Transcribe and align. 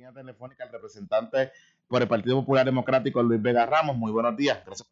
línea 0.00 0.12
telefónica 0.14 0.64
el 0.64 0.72
representante 0.72 1.52
por 1.86 2.00
el 2.00 2.08
Partido 2.08 2.36
Popular 2.36 2.64
Democrático, 2.64 3.22
Luis 3.22 3.42
Vega 3.42 3.66
Ramos. 3.66 3.96
Muy 3.96 4.10
buenos 4.10 4.34
días. 4.34 4.58
Gracias. 4.64 4.88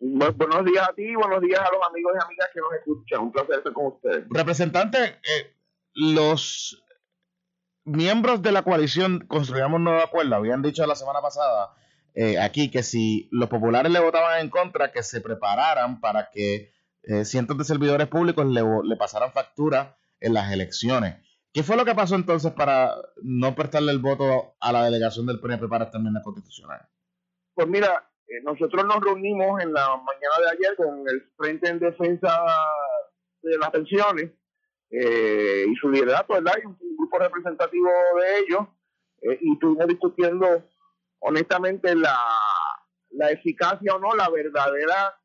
buenos 0.00 0.64
días 0.64 0.88
a 0.88 0.92
ti, 0.94 1.14
buenos 1.14 1.40
días 1.40 1.60
a 1.60 1.72
los 1.72 1.80
amigos 1.88 2.12
y 2.16 2.24
amigas 2.24 2.48
que 2.52 2.60
nos 2.60 2.72
escuchan. 2.74 3.20
Un 3.20 3.30
placer 3.30 3.58
estar 3.58 3.72
con 3.72 3.86
ustedes. 3.86 4.24
Representante, 4.28 4.98
eh, 5.04 5.54
los 5.94 6.84
miembros 7.84 8.42
de 8.42 8.50
la 8.50 8.62
coalición 8.62 9.20
Construyamos 9.28 9.80
Nueva 9.80 10.02
Acuerdo 10.02 10.34
habían 10.34 10.60
dicho 10.60 10.84
la 10.86 10.96
semana 10.96 11.20
pasada 11.20 11.74
eh, 12.16 12.40
aquí 12.40 12.68
que 12.68 12.82
si 12.82 13.28
los 13.30 13.48
populares 13.48 13.92
le 13.92 14.00
votaban 14.00 14.40
en 14.40 14.50
contra, 14.50 14.90
que 14.90 15.04
se 15.04 15.20
prepararan 15.20 16.00
para 16.00 16.30
que 16.32 16.72
eh, 17.04 17.24
cientos 17.24 17.56
de 17.58 17.64
servidores 17.64 18.08
públicos 18.08 18.44
le, 18.44 18.62
le 18.82 18.96
pasaran 18.96 19.30
factura 19.30 19.96
en 20.18 20.34
las 20.34 20.50
elecciones. 20.50 21.25
¿Qué 21.56 21.62
fue 21.62 21.78
lo 21.78 21.86
que 21.86 21.94
pasó 21.94 22.16
entonces 22.16 22.52
para 22.52 22.94
no 23.22 23.54
prestarle 23.54 23.90
el 23.90 23.98
voto 23.98 24.56
a 24.60 24.72
la 24.72 24.84
delegación 24.84 25.24
del 25.24 25.40
PNP 25.40 25.68
para 25.68 25.86
esta 25.86 25.96
enmienda 25.96 26.20
constitucional? 26.20 26.86
Pues 27.54 27.66
mira, 27.66 28.10
eh, 28.28 28.42
nosotros 28.42 28.84
nos 28.84 29.00
reunimos 29.00 29.62
en 29.62 29.72
la 29.72 29.88
mañana 29.96 30.36
de 30.42 30.50
ayer 30.50 30.76
con 30.76 31.08
el 31.08 31.22
Frente 31.34 31.70
en 31.70 31.78
Defensa 31.78 32.44
de 33.40 33.56
las 33.56 33.70
Pensiones 33.70 34.32
eh, 34.90 35.64
y 35.66 35.74
su 35.76 35.88
liderato, 35.88 36.34
¿verdad? 36.34 36.52
Y 36.62 36.66
un, 36.66 36.76
grupo 36.98 37.18
representativo 37.20 37.88
de 38.20 38.38
ellos, 38.40 38.68
eh, 39.22 39.38
y 39.40 39.54
estuvimos 39.54 39.86
discutiendo 39.86 40.62
honestamente 41.20 41.94
la, 41.94 42.18
la 43.12 43.30
eficacia 43.30 43.94
o 43.94 43.98
no, 43.98 44.14
la 44.14 44.28
verdadera 44.28 45.18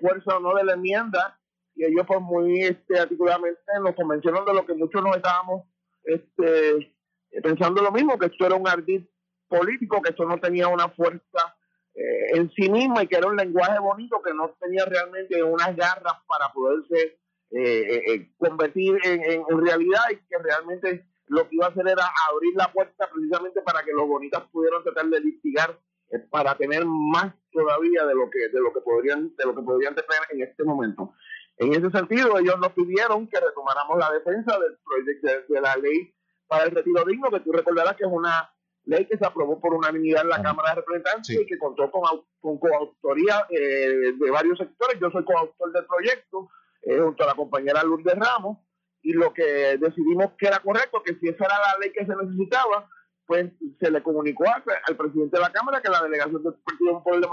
fuerza 0.00 0.36
o 0.36 0.40
no 0.40 0.54
de 0.54 0.64
la 0.64 0.74
enmienda 0.74 1.39
y 1.80 1.84
ellos 1.86 2.04
pues 2.06 2.20
muy 2.20 2.62
este, 2.62 2.98
articuladamente 2.98 3.58
nos 3.82 3.94
convencieron 3.94 4.44
de 4.44 4.52
lo 4.52 4.66
que 4.66 4.74
muchos 4.74 5.02
nos 5.02 5.16
estábamos 5.16 5.64
este, 6.04 6.94
pensando 7.42 7.80
lo 7.80 7.90
mismo, 7.90 8.18
que 8.18 8.26
esto 8.26 8.44
era 8.44 8.54
un 8.54 8.68
ardid 8.68 9.02
político, 9.48 10.02
que 10.02 10.10
esto 10.10 10.26
no 10.26 10.38
tenía 10.38 10.68
una 10.68 10.90
fuerza 10.90 11.56
eh, 11.94 12.36
en 12.36 12.50
sí 12.50 12.68
misma 12.68 13.02
y 13.02 13.06
que 13.06 13.16
era 13.16 13.28
un 13.28 13.36
lenguaje 13.36 13.78
bonito 13.78 14.20
que 14.22 14.34
no 14.34 14.50
tenía 14.60 14.84
realmente 14.84 15.42
unas 15.42 15.74
garras 15.74 16.16
para 16.26 16.52
poderse 16.52 17.18
eh, 17.50 18.02
eh, 18.06 18.30
convertir 18.36 18.98
en, 19.02 19.42
en, 19.48 19.66
realidad 19.66 20.02
y 20.12 20.16
que 20.16 20.38
realmente 20.38 21.06
lo 21.28 21.48
que 21.48 21.56
iba 21.56 21.66
a 21.66 21.70
hacer 21.70 21.88
era 21.88 22.04
abrir 22.30 22.54
la 22.56 22.70
puerta 22.70 23.08
precisamente 23.10 23.62
para 23.62 23.82
que 23.84 23.92
los 23.92 24.06
bonitas 24.06 24.42
pudieran 24.52 24.82
tratar 24.82 25.06
de 25.06 25.20
litigar 25.20 25.80
para 26.28 26.56
tener 26.56 26.84
más 26.84 27.32
todavía 27.52 28.04
de 28.04 28.14
lo 28.14 28.28
que 28.30 28.48
de 28.48 28.60
lo 28.60 28.72
que 28.72 28.80
podrían 28.80 29.34
de 29.36 29.44
lo 29.44 29.54
que 29.54 29.62
podrían 29.62 29.94
tener 29.94 30.20
en 30.30 30.42
este 30.42 30.62
momento. 30.64 31.14
En 31.60 31.74
ese 31.74 31.90
sentido, 31.90 32.38
ellos 32.38 32.58
nos 32.58 32.72
pidieron 32.72 33.28
que 33.28 33.38
retomáramos 33.38 33.98
la 33.98 34.10
defensa 34.12 34.58
del 34.58 34.78
proyecto 34.82 35.52
de, 35.52 35.60
la 35.60 35.76
ley 35.76 36.10
para 36.46 36.64
el 36.64 36.70
retiro 36.70 37.04
digno, 37.04 37.30
que 37.30 37.40
tú 37.40 37.52
recordarás 37.52 37.96
que 37.96 38.04
es 38.04 38.10
una 38.10 38.50
ley 38.84 39.04
que 39.04 39.18
se 39.18 39.26
aprobó 39.26 39.60
por 39.60 39.74
unanimidad 39.74 40.22
en 40.22 40.30
la 40.30 40.42
Cámara 40.42 40.70
de 40.70 40.76
Representantes 40.76 41.38
y 41.38 41.44
que 41.44 41.58
contó 41.58 41.90
con, 41.90 42.02
con 42.40 42.58
coautoría 42.58 43.46
eh, 43.50 44.14
de 44.18 44.30
varios 44.30 44.56
sectores. 44.56 44.98
Yo 44.98 45.10
soy 45.10 45.22
coautor 45.22 45.70
del 45.72 45.84
proyecto 45.84 46.48
eh, 46.80 46.98
junto 46.98 47.24
a 47.24 47.26
la 47.26 47.34
compañera 47.34 47.84
Lourdes 47.84 48.18
Ramos 48.18 48.56
y 49.02 49.12
lo 49.12 49.34
que 49.34 49.76
decidimos 49.76 50.32
que 50.38 50.46
era 50.46 50.60
correcto, 50.60 51.02
que 51.02 51.14
si 51.16 51.28
esa 51.28 51.44
era 51.44 51.58
la 51.58 51.78
ley 51.78 51.92
que 51.92 52.06
se 52.06 52.16
necesitaba, 52.16 52.88
pues 53.26 53.52
se 53.78 53.90
le 53.90 54.02
comunicó 54.02 54.44
al, 54.48 54.96
presidente 54.96 55.36
de 55.36 55.42
la 55.42 55.52
Cámara 55.52 55.82
que 55.82 55.90
la 55.90 56.02
delegación 56.04 56.42
del 56.42 56.54
Partido 56.54 57.02
Popular 57.02 57.30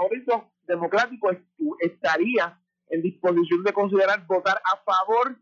Democrático 0.66 1.30
estaría 1.80 2.60
en 2.90 3.02
disposición 3.02 3.62
de 3.64 3.72
considerar 3.72 4.26
votar 4.26 4.60
a 4.64 4.76
favor 4.84 5.36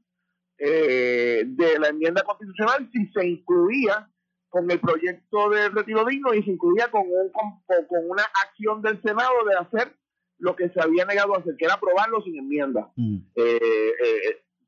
eh, 0.58 1.44
de 1.46 1.78
la 1.78 1.88
enmienda 1.88 2.22
constitucional 2.22 2.88
si 2.92 3.06
se 3.08 3.26
incluía 3.26 4.10
con 4.48 4.70
el 4.70 4.80
proyecto 4.80 5.50
de 5.50 5.68
retiro 5.68 6.04
digno 6.06 6.32
y 6.32 6.42
se 6.42 6.50
incluía 6.50 6.90
con, 6.90 7.02
un, 7.02 7.30
con, 7.30 8.10
una 8.10 8.22
acción 8.44 8.80
del 8.80 9.00
Senado 9.02 9.44
de 9.46 9.54
hacer 9.54 9.94
lo 10.38 10.56
que 10.56 10.70
se 10.70 10.80
había 10.80 11.04
negado 11.04 11.34
a 11.34 11.40
hacer, 11.40 11.56
que 11.58 11.66
era 11.66 11.74
aprobarlo 11.74 12.22
sin 12.22 12.38
enmienda. 12.38 12.90
Mm. 12.96 13.18
Eh, 13.34 13.60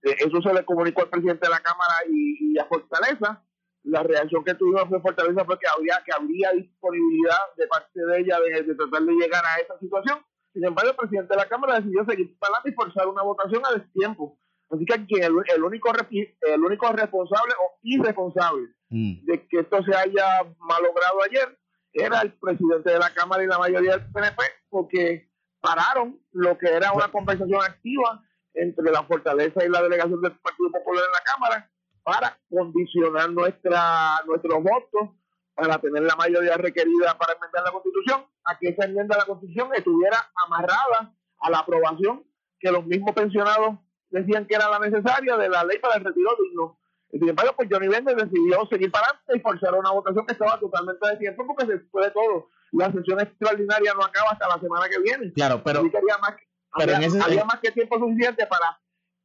eh, 0.03 0.17
eso 0.19 0.43
se 0.43 0.53
le 0.53 0.65
comunicó 0.65 1.03
al 1.03 1.11
presidente 1.11 1.47
de 1.47 1.51
la 1.51 1.61
Cámara 1.61 1.95
y, 2.11 2.59
a 2.59 2.67
Fortaleza. 2.67 3.43
La 3.85 4.03
reacción 4.03 4.45
que 4.45 4.55
tuvimos 4.55 4.89
fue 4.89 5.01
Fortaleza 5.01 5.45
fue 5.45 5.59
que 5.59 5.69
había 5.69 6.03
que 6.05 6.13
habría 6.13 6.53
disponibilidad 6.53 7.39
de 7.57 7.67
parte 7.67 8.01
de 8.01 8.21
ella 8.21 8.39
de 8.41 8.75
tratar 8.75 9.03
de 9.03 9.13
llegar 9.13 9.45
a 9.45 9.61
esa 9.63 9.79
situación 9.79 10.19
sin 10.53 10.65
embargo, 10.65 10.91
el 10.91 10.97
presidente 10.97 11.35
de 11.35 11.41
la 11.41 11.49
Cámara 11.49 11.77
decidió 11.77 12.05
seguir 12.05 12.39
para 12.39 12.55
adelante 12.55 12.71
y 12.71 12.75
forzar 12.75 13.09
una 13.09 13.23
votación 13.23 13.63
a 13.65 13.79
destiempo. 13.79 14.39
Así 14.71 14.85
que 14.85 15.07
quien 15.07 15.25
el, 15.25 15.33
el, 15.55 15.63
único 15.63 15.91
el 16.11 16.61
único 16.61 16.93
responsable 16.93 17.55
o 17.63 17.79
irresponsable 17.83 18.69
mm. 18.91 19.25
de 19.25 19.47
que 19.49 19.61
esto 19.61 19.83
se 19.83 19.95
haya 19.95 20.45
malogrado 20.59 21.23
ayer 21.25 21.59
era 21.93 22.21
el 22.21 22.33
presidente 22.35 22.91
de 22.91 22.99
la 22.99 23.13
Cámara 23.15 23.43
y 23.43 23.47
la 23.47 23.59
mayoría 23.59 23.97
del 23.97 24.13
PNP, 24.13 24.43
porque 24.69 25.31
pararon 25.61 26.21
lo 26.33 26.57
que 26.59 26.69
era 26.69 26.93
una 26.93 27.09
conversación 27.09 27.61
activa 27.63 28.23
entre 28.55 28.91
la 28.91 29.03
fortaleza 29.05 29.65
y 29.65 29.69
la 29.69 29.83
delegación 29.83 30.21
del 30.21 30.33
Partido 30.39 30.71
Popular 30.71 31.05
en 31.05 31.13
la 31.13 31.33
Cámara 31.33 31.71
para 32.03 32.39
condicionar 32.51 33.31
nuestra 33.31 34.23
nuestros 34.27 34.63
votos 34.63 35.11
para 35.59 35.79
tener 35.79 36.05
la 36.05 36.15
mayoría 36.15 36.57
requerida 36.57 37.19
para 37.19 37.33
enmendar 37.33 37.65
la 37.65 37.73
Constitución, 37.73 38.25
a 38.45 38.57
que 38.57 38.69
esa 38.69 38.85
enmienda 38.85 39.17
a 39.17 39.19
la 39.19 39.25
Constitución 39.25 39.71
estuviera 39.75 40.31
amarrada 40.47 41.13
a 41.41 41.51
la 41.51 41.59
aprobación 41.59 42.25
que 42.61 42.71
los 42.71 42.87
mismos 42.87 43.13
pensionados 43.13 43.75
decían 44.11 44.47
que 44.47 44.55
era 44.55 44.71
la 44.71 44.79
necesaria 44.79 45.37
de 45.37 45.49
la 45.49 45.65
ley 45.65 45.81
para 45.81 45.97
el 45.97 46.05
retiro 46.05 46.31
digno. 46.41 46.79
Sin 47.11 47.29
embargo, 47.29 47.55
pues 47.57 47.69
Johnny 47.71 47.89
Bender 47.89 48.15
decidió 48.15 48.67
seguir 48.71 48.93
para 48.93 49.07
adelante 49.07 49.37
y 49.37 49.41
forzar 49.41 49.75
una 49.75 49.91
votación 49.91 50.27
que 50.27 50.33
estaba 50.35 50.61
totalmente 50.61 51.09
de 51.09 51.17
tiempo 51.17 51.45
porque 51.45 51.67
se 51.67 51.79
puede 51.91 52.13
todo. 52.13 52.49
La 52.73 52.93
sesión 52.93 53.19
extraordinaria 53.21 53.95
no 53.95 54.05
acaba 54.05 54.31
hasta 54.31 54.47
la 54.47 54.61
semana 54.61 54.89
que 54.89 55.01
viene. 55.01 55.33
Claro, 55.33 55.61
pero, 55.65 55.83
más, 55.83 56.37
había, 56.73 57.45
más 57.45 57.61
que 57.61 57.73
tiempo 57.73 57.99
suficiente 57.99 58.47
para 58.47 58.79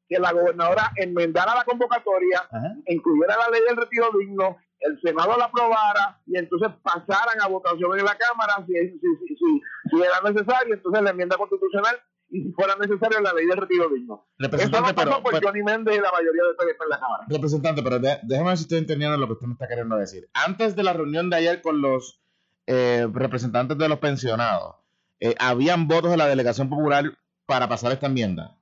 que 0.09 0.17
la 0.17 0.31
gobernadora 0.31 0.91
enmendara 0.95 1.53
la 1.53 1.63
convocatoria, 1.63 2.49
incluyera 2.88 3.38
la 3.38 3.49
ley 3.49 3.61
del 3.67 3.77
retiro 3.77 4.09
digno, 4.17 4.57
el 4.85 4.99
Senado 5.01 5.38
la 5.38 5.45
aprobara 5.45 6.21
y 6.25 6.38
entonces 6.38 6.69
pasaran 6.81 7.41
a 7.41 7.47
votación 7.47 7.97
en 7.97 8.05
la 8.05 8.17
Cámara 8.17 8.66
si, 8.66 8.73
si, 8.73 8.99
si, 8.99 9.61
si 9.89 10.01
era 10.01 10.29
necesario, 10.29 10.73
entonces 10.73 11.01
la 11.01 11.11
enmienda 11.11 11.38
constitucional 11.38 11.95
y 12.29 12.44
si 12.44 12.51
fuera 12.53 12.75
necesario 12.75 13.19
la 13.22 13.33
ley 13.33 13.45
del 13.45 13.57
retiro 13.57 13.89
digno. 13.89 14.27
Representante, 14.39 14.89
Eso 14.89 15.05
no 15.05 15.11
pasó 15.11 15.23
por 15.23 15.43
Johnny 15.43 15.63
Méndez 15.63 15.97
y 15.97 16.01
la 16.01 16.11
mayoría 16.11 16.43
de 16.43 16.53
PDP 16.57 16.81
en 16.83 16.89
la 16.89 16.99
Cámara. 16.99 17.25
Representante, 17.29 17.83
pero 17.83 17.99
déjeme 17.99 18.49
ver 18.49 18.57
si 18.57 18.63
estoy 18.63 18.79
entendiendo 18.79 19.17
lo 19.17 19.27
que 19.27 19.33
usted 19.33 19.47
me 19.47 19.53
está 19.53 19.67
queriendo 19.67 19.95
decir. 19.97 20.29
Antes 20.33 20.75
de 20.75 20.83
la 20.83 20.93
reunión 20.93 21.29
de 21.29 21.38
ayer 21.38 21.61
con 21.61 21.81
los 21.81 22.22
eh, 22.66 23.07
representantes 23.11 23.77
de 23.77 23.88
los 23.88 23.99
pensionados, 23.99 24.75
eh, 25.19 25.35
¿habían 25.39 25.88
votos 25.88 26.11
de 26.11 26.17
la 26.17 26.27
delegación 26.27 26.69
popular 26.69 27.05
para 27.45 27.69
pasar 27.69 27.91
esta 27.91 28.07
enmienda? 28.07 28.57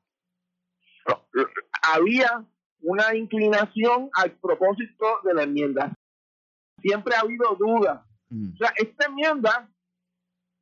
había 1.82 2.46
una 2.82 3.16
inclinación 3.16 4.10
al 4.14 4.32
propósito 4.32 5.06
de 5.24 5.34
la 5.34 5.44
enmienda. 5.44 5.94
Siempre 6.82 7.16
ha 7.16 7.22
habido 7.22 7.56
dudas. 7.56 8.02
Mm. 8.30 8.54
O 8.54 8.58
sea, 8.58 8.74
esta 8.78 9.06
enmienda 9.06 9.70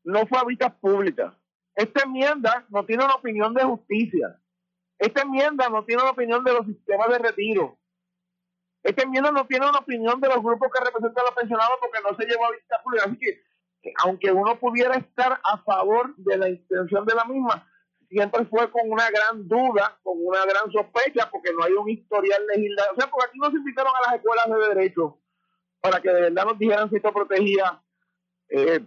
no 0.03 0.25
fue 0.27 0.39
a 0.39 0.43
vistas 0.43 0.73
públicas. 0.75 1.33
Esta 1.75 2.03
enmienda 2.03 2.65
no 2.69 2.85
tiene 2.85 3.05
una 3.05 3.15
opinión 3.15 3.53
de 3.53 3.63
justicia. 3.63 4.39
Esta 4.97 5.21
enmienda 5.21 5.69
no 5.69 5.85
tiene 5.85 6.01
una 6.01 6.11
opinión 6.11 6.43
de 6.43 6.53
los 6.53 6.65
sistemas 6.65 7.09
de 7.09 7.19
retiro. 7.19 7.77
Esta 8.83 9.03
enmienda 9.03 9.31
no 9.31 9.45
tiene 9.45 9.69
una 9.69 9.79
opinión 9.79 10.19
de 10.19 10.27
los 10.27 10.41
grupos 10.41 10.69
que 10.71 10.83
representan 10.83 11.23
a 11.23 11.29
los 11.29 11.35
pensionados 11.35 11.77
porque 11.79 11.99
no 12.03 12.17
se 12.17 12.25
llevó 12.25 12.45
a 12.45 12.51
vistas 12.51 12.81
públicas. 12.83 13.07
Así 13.07 13.17
que, 13.19 13.93
aunque 14.03 14.31
uno 14.31 14.59
pudiera 14.59 14.95
estar 14.95 15.39
a 15.43 15.57
favor 15.59 16.15
de 16.17 16.37
la 16.37 16.49
intención 16.49 17.05
de 17.05 17.15
la 17.15 17.25
misma, 17.25 17.67
siempre 18.09 18.45
fue 18.45 18.69
con 18.71 18.89
una 18.91 19.09
gran 19.09 19.47
duda, 19.47 19.99
con 20.03 20.17
una 20.19 20.45
gran 20.45 20.71
sospecha, 20.71 21.29
porque 21.31 21.53
no 21.53 21.63
hay 21.63 21.73
un 21.73 21.89
historial 21.89 22.45
legislativo. 22.47 22.93
O 22.93 22.99
sea, 22.99 23.11
porque 23.11 23.27
aquí 23.27 23.39
nos 23.39 23.53
invitaron 23.53 23.93
a 23.95 24.07
las 24.07 24.15
escuelas 24.19 24.49
de 24.49 24.75
derecho 24.75 25.18
para 25.81 26.01
que 26.01 26.09
de 26.09 26.21
verdad 26.21 26.45
nos 26.45 26.59
dijeran 26.59 26.89
si 26.89 26.97
esto 26.97 27.11
protegía 27.13 27.81
eh, 28.49 28.79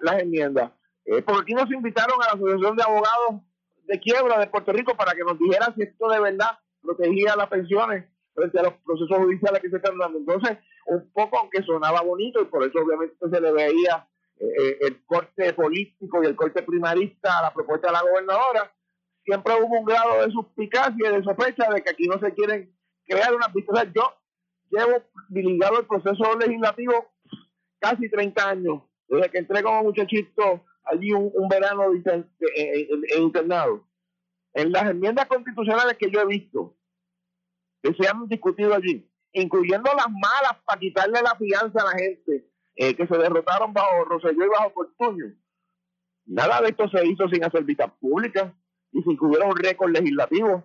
las 0.00 0.20
enmiendas. 0.20 0.72
Eh, 1.04 1.22
porque 1.22 1.42
aquí 1.42 1.54
nos 1.54 1.70
invitaron 1.70 2.20
a 2.22 2.26
la 2.26 2.32
Asociación 2.32 2.76
de 2.76 2.82
Abogados 2.82 3.42
de 3.86 4.00
Quiebra 4.00 4.38
de 4.38 4.46
Puerto 4.46 4.72
Rico 4.72 4.96
para 4.96 5.12
que 5.12 5.22
nos 5.22 5.38
dijeran 5.38 5.74
si 5.74 5.82
esto 5.82 6.08
de 6.08 6.20
verdad 6.20 6.58
protegía 6.80 7.36
las 7.36 7.48
pensiones 7.48 8.04
frente 8.34 8.58
a 8.58 8.64
los 8.64 8.74
procesos 8.84 9.18
judiciales 9.18 9.60
que 9.60 9.70
se 9.70 9.76
están 9.76 9.98
dando. 9.98 10.18
Entonces, 10.18 10.58
un 10.86 11.10
poco, 11.12 11.38
aunque 11.38 11.62
sonaba 11.62 12.00
bonito, 12.02 12.40
y 12.40 12.46
por 12.46 12.64
eso 12.64 12.78
obviamente 12.80 13.16
se 13.30 13.40
le 13.40 13.52
veía 13.52 14.08
eh, 14.38 14.78
el 14.80 15.04
corte 15.04 15.52
político 15.52 16.22
y 16.22 16.26
el 16.26 16.36
corte 16.36 16.62
primarista 16.62 17.38
a 17.38 17.42
la 17.42 17.54
propuesta 17.54 17.88
de 17.88 17.92
la 17.92 18.02
gobernadora, 18.02 18.72
siempre 19.24 19.54
hubo 19.54 19.78
un 19.78 19.84
grado 19.84 20.24
de 20.24 20.32
suspicacia 20.32 21.10
y 21.10 21.14
de 21.14 21.22
sospecha 21.22 21.70
de 21.70 21.82
que 21.82 21.90
aquí 21.90 22.06
no 22.06 22.18
se 22.18 22.34
quieren 22.34 22.74
crear 23.06 23.34
unas 23.34 23.52
vistas. 23.52 23.86
yo 23.94 24.12
llevo 24.74 25.02
ligado 25.30 25.80
el 25.80 25.86
proceso 25.86 26.38
legislativo 26.38 27.12
casi 27.78 28.08
30 28.08 28.48
años, 28.48 28.82
desde 29.08 29.30
que 29.30 29.38
entré 29.38 29.62
como 29.62 29.84
muchachito 29.84 30.64
allí 30.84 31.12
un, 31.12 31.48
verano 31.48 31.90
de, 31.92 32.26
internado. 33.18 33.86
En 34.52 34.72
las 34.72 34.90
enmiendas 34.90 35.26
constitucionales 35.26 35.96
que 35.98 36.10
yo 36.10 36.20
he 36.20 36.26
visto, 36.26 36.76
que 37.82 37.92
se 37.94 38.08
han 38.08 38.26
discutido 38.28 38.74
allí, 38.74 39.10
incluyendo 39.32 39.90
las 39.94 40.08
malas 40.08 40.62
para 40.64 40.78
quitarle 40.78 41.20
la 41.22 41.34
fianza 41.36 41.82
a 41.82 41.92
la 41.92 41.98
gente, 41.98 42.50
eh, 42.76 42.94
que 42.94 43.06
se 43.06 43.18
derrotaron 43.18 43.72
bajo 43.72 44.04
Roselló 44.04 44.44
y 44.44 44.48
bajo 44.48 44.70
Fortuño. 44.70 45.34
Nada 46.26 46.60
de 46.62 46.68
esto 46.68 46.88
se 46.88 47.06
hizo 47.06 47.28
sin 47.28 47.44
hacer 47.44 47.64
vistas 47.64 47.92
públicas 48.00 48.52
y 48.92 49.02
sin 49.02 49.18
que 49.18 49.24
hubiera 49.24 49.46
un 49.46 49.56
récord 49.56 49.90
legislativo. 49.90 50.64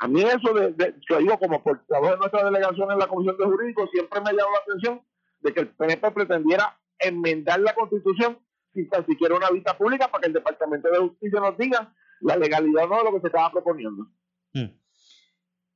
A 0.00 0.06
mí 0.06 0.22
eso, 0.22 0.54
de, 0.54 0.72
de, 0.72 0.94
yo 1.08 1.18
digo 1.18 1.38
como 1.38 1.62
portavoz 1.62 2.10
de 2.12 2.16
nuestra 2.18 2.44
delegación 2.44 2.92
en 2.92 2.98
la 2.98 3.08
Comisión 3.08 3.36
de 3.36 3.44
Jurídicos, 3.44 3.90
siempre 3.90 4.20
me 4.20 4.30
llamado 4.30 4.52
la 4.52 4.58
atención 4.60 5.02
de 5.40 5.52
que 5.52 5.60
el 5.60 5.68
PNP 5.68 6.10
pretendiera 6.12 6.78
enmendar 6.98 7.60
la 7.60 7.74
Constitución 7.74 8.38
sin 8.72 8.88
tan 8.88 9.04
siquiera 9.06 9.34
una 9.34 9.50
vista 9.50 9.76
pública 9.76 10.08
para 10.08 10.22
que 10.22 10.28
el 10.28 10.34
Departamento 10.34 10.88
de 10.88 10.98
Justicia 10.98 11.40
nos 11.40 11.56
diga 11.58 11.94
la 12.20 12.36
legalidad 12.36 12.88
no 12.88 12.98
de 12.98 13.04
lo 13.04 13.12
que 13.12 13.20
se 13.20 13.26
estaba 13.28 13.50
proponiendo. 13.50 14.06
Hmm. 14.52 14.78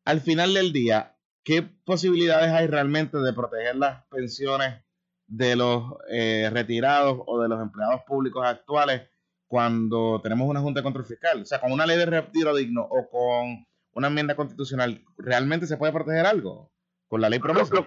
Al 0.04 0.20
final 0.20 0.54
del 0.54 0.72
día, 0.72 1.16
¿qué 1.44 1.62
posibilidades 1.62 2.50
hay 2.52 2.66
realmente 2.66 3.18
de 3.18 3.32
proteger 3.32 3.76
las 3.76 4.04
pensiones 4.06 4.84
de 5.26 5.56
los 5.56 5.84
eh, 6.10 6.50
retirados 6.52 7.18
o 7.26 7.40
de 7.40 7.48
los 7.48 7.60
empleados 7.60 8.02
públicos 8.06 8.44
actuales 8.44 9.02
cuando 9.46 10.20
tenemos 10.22 10.48
una 10.48 10.60
Junta 10.60 10.80
de 10.80 10.84
Control 10.84 11.06
Fiscal? 11.06 11.42
O 11.42 11.44
sea, 11.44 11.60
con 11.60 11.72
una 11.72 11.86
ley 11.86 11.98
de 11.98 12.06
retiro 12.06 12.54
digno 12.54 12.82
o 12.82 13.08
con 13.08 13.66
una 13.94 14.08
enmienda 14.08 14.34
constitucional, 14.34 15.04
¿realmente 15.18 15.66
se 15.66 15.76
puede 15.76 15.92
proteger 15.92 16.26
algo 16.26 16.70
con 17.08 17.20
la 17.20 17.28
ley 17.28 17.38
promesa? 17.38 17.74
Lo, 17.74 17.86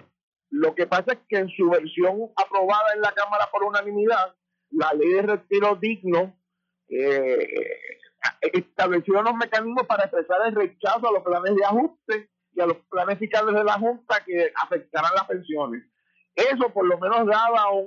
lo, 0.50 0.74
que 0.74 0.86
pasa 0.86 1.12
es 1.12 1.18
que 1.28 1.38
en 1.38 1.48
su 1.50 1.68
versión 1.70 2.30
aprobada 2.36 2.94
en 2.94 3.00
la 3.00 3.12
Cámara 3.12 3.48
por 3.50 3.64
unanimidad, 3.64 4.34
la 4.70 4.92
ley 4.92 5.10
de 5.12 5.22
retiro 5.22 5.76
digno 5.76 6.38
eh, 6.88 7.48
estableció 8.52 9.20
unos 9.20 9.34
mecanismos 9.34 9.86
para 9.86 10.04
expresar 10.04 10.46
el 10.46 10.54
rechazo 10.54 11.08
a 11.08 11.12
los 11.12 11.22
planes 11.22 11.54
de 11.56 11.64
ajuste 11.64 12.30
y 12.52 12.60
a 12.60 12.66
los 12.66 12.78
planes 12.88 13.18
fiscales 13.18 13.54
de 13.54 13.64
la 13.64 13.74
Junta 13.74 14.22
que 14.24 14.52
afectarán 14.62 15.14
las 15.14 15.26
pensiones. 15.26 15.84
Eso 16.34 16.70
por 16.72 16.86
lo 16.86 16.98
menos 16.98 17.26
daba 17.26 17.70
un, 17.70 17.86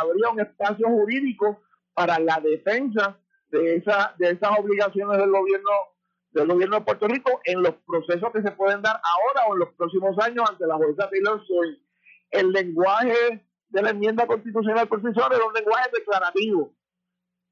habría 0.00 0.30
un 0.30 0.40
espacio 0.40 0.86
jurídico 0.86 1.62
para 1.94 2.18
la 2.18 2.40
defensa 2.40 3.18
de, 3.50 3.76
esa, 3.76 4.14
de 4.18 4.30
esas 4.30 4.58
obligaciones 4.58 5.18
del 5.18 5.30
gobierno 5.30 5.70
del 6.30 6.46
gobierno 6.46 6.76
de 6.76 6.84
Puerto 6.84 7.08
Rico 7.08 7.40
en 7.44 7.62
los 7.62 7.74
procesos 7.86 8.30
que 8.32 8.42
se 8.42 8.50
pueden 8.52 8.82
dar 8.82 9.00
ahora 9.02 9.48
o 9.48 9.54
en 9.54 9.60
los 9.60 9.72
próximos 9.74 10.18
años 10.18 10.48
ante 10.48 10.66
la 10.66 10.76
jueza 10.76 11.08
Taylor 11.10 11.44
Swift. 11.46 11.80
El 12.30 12.52
lenguaje 12.52 13.46
de 13.68 13.82
la 13.82 13.90
enmienda 13.90 14.26
constitucional 14.26 14.88
por 14.88 15.00
sí 15.00 15.08
sola 15.14 15.36
es 15.36 15.42
un 15.42 15.54
lenguaje 15.54 15.90
declarativo. 15.92 16.74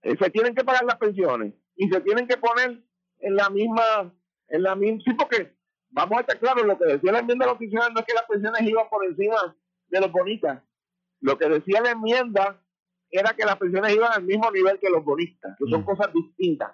Eh, 0.02 0.16
se 0.18 0.30
tienen 0.30 0.54
que 0.54 0.64
pagar 0.64 0.84
las 0.84 0.96
pensiones 0.96 1.54
y 1.74 1.88
se 1.88 2.00
tienen 2.00 2.26
que 2.26 2.36
poner 2.36 2.82
en 3.20 3.36
la 3.36 3.48
misma, 3.50 4.14
en 4.48 4.62
la 4.62 4.74
misma, 4.74 5.02
sí, 5.04 5.14
porque 5.14 5.56
vamos 5.90 6.18
a 6.18 6.20
estar 6.20 6.38
claros, 6.38 6.66
lo 6.66 6.78
que 6.78 6.84
decía 6.84 7.12
la 7.12 7.20
enmienda 7.20 7.46
constitucional 7.46 7.92
no 7.94 8.00
es 8.00 8.06
que 8.06 8.14
las 8.14 8.26
pensiones 8.26 8.62
iban 8.62 8.88
por 8.90 9.04
encima 9.04 9.56
de 9.88 10.00
los 10.00 10.12
bonistas. 10.12 10.62
Lo 11.20 11.38
que 11.38 11.48
decía 11.48 11.80
la 11.80 11.92
enmienda 11.92 12.62
era 13.10 13.34
que 13.34 13.44
las 13.44 13.56
pensiones 13.56 13.94
iban 13.94 14.12
al 14.12 14.22
mismo 14.22 14.50
nivel 14.50 14.78
que 14.78 14.90
los 14.90 15.04
bonistas, 15.04 15.56
que 15.58 15.70
son 15.70 15.80
mm. 15.80 15.84
cosas 15.84 16.12
distintas. 16.12 16.72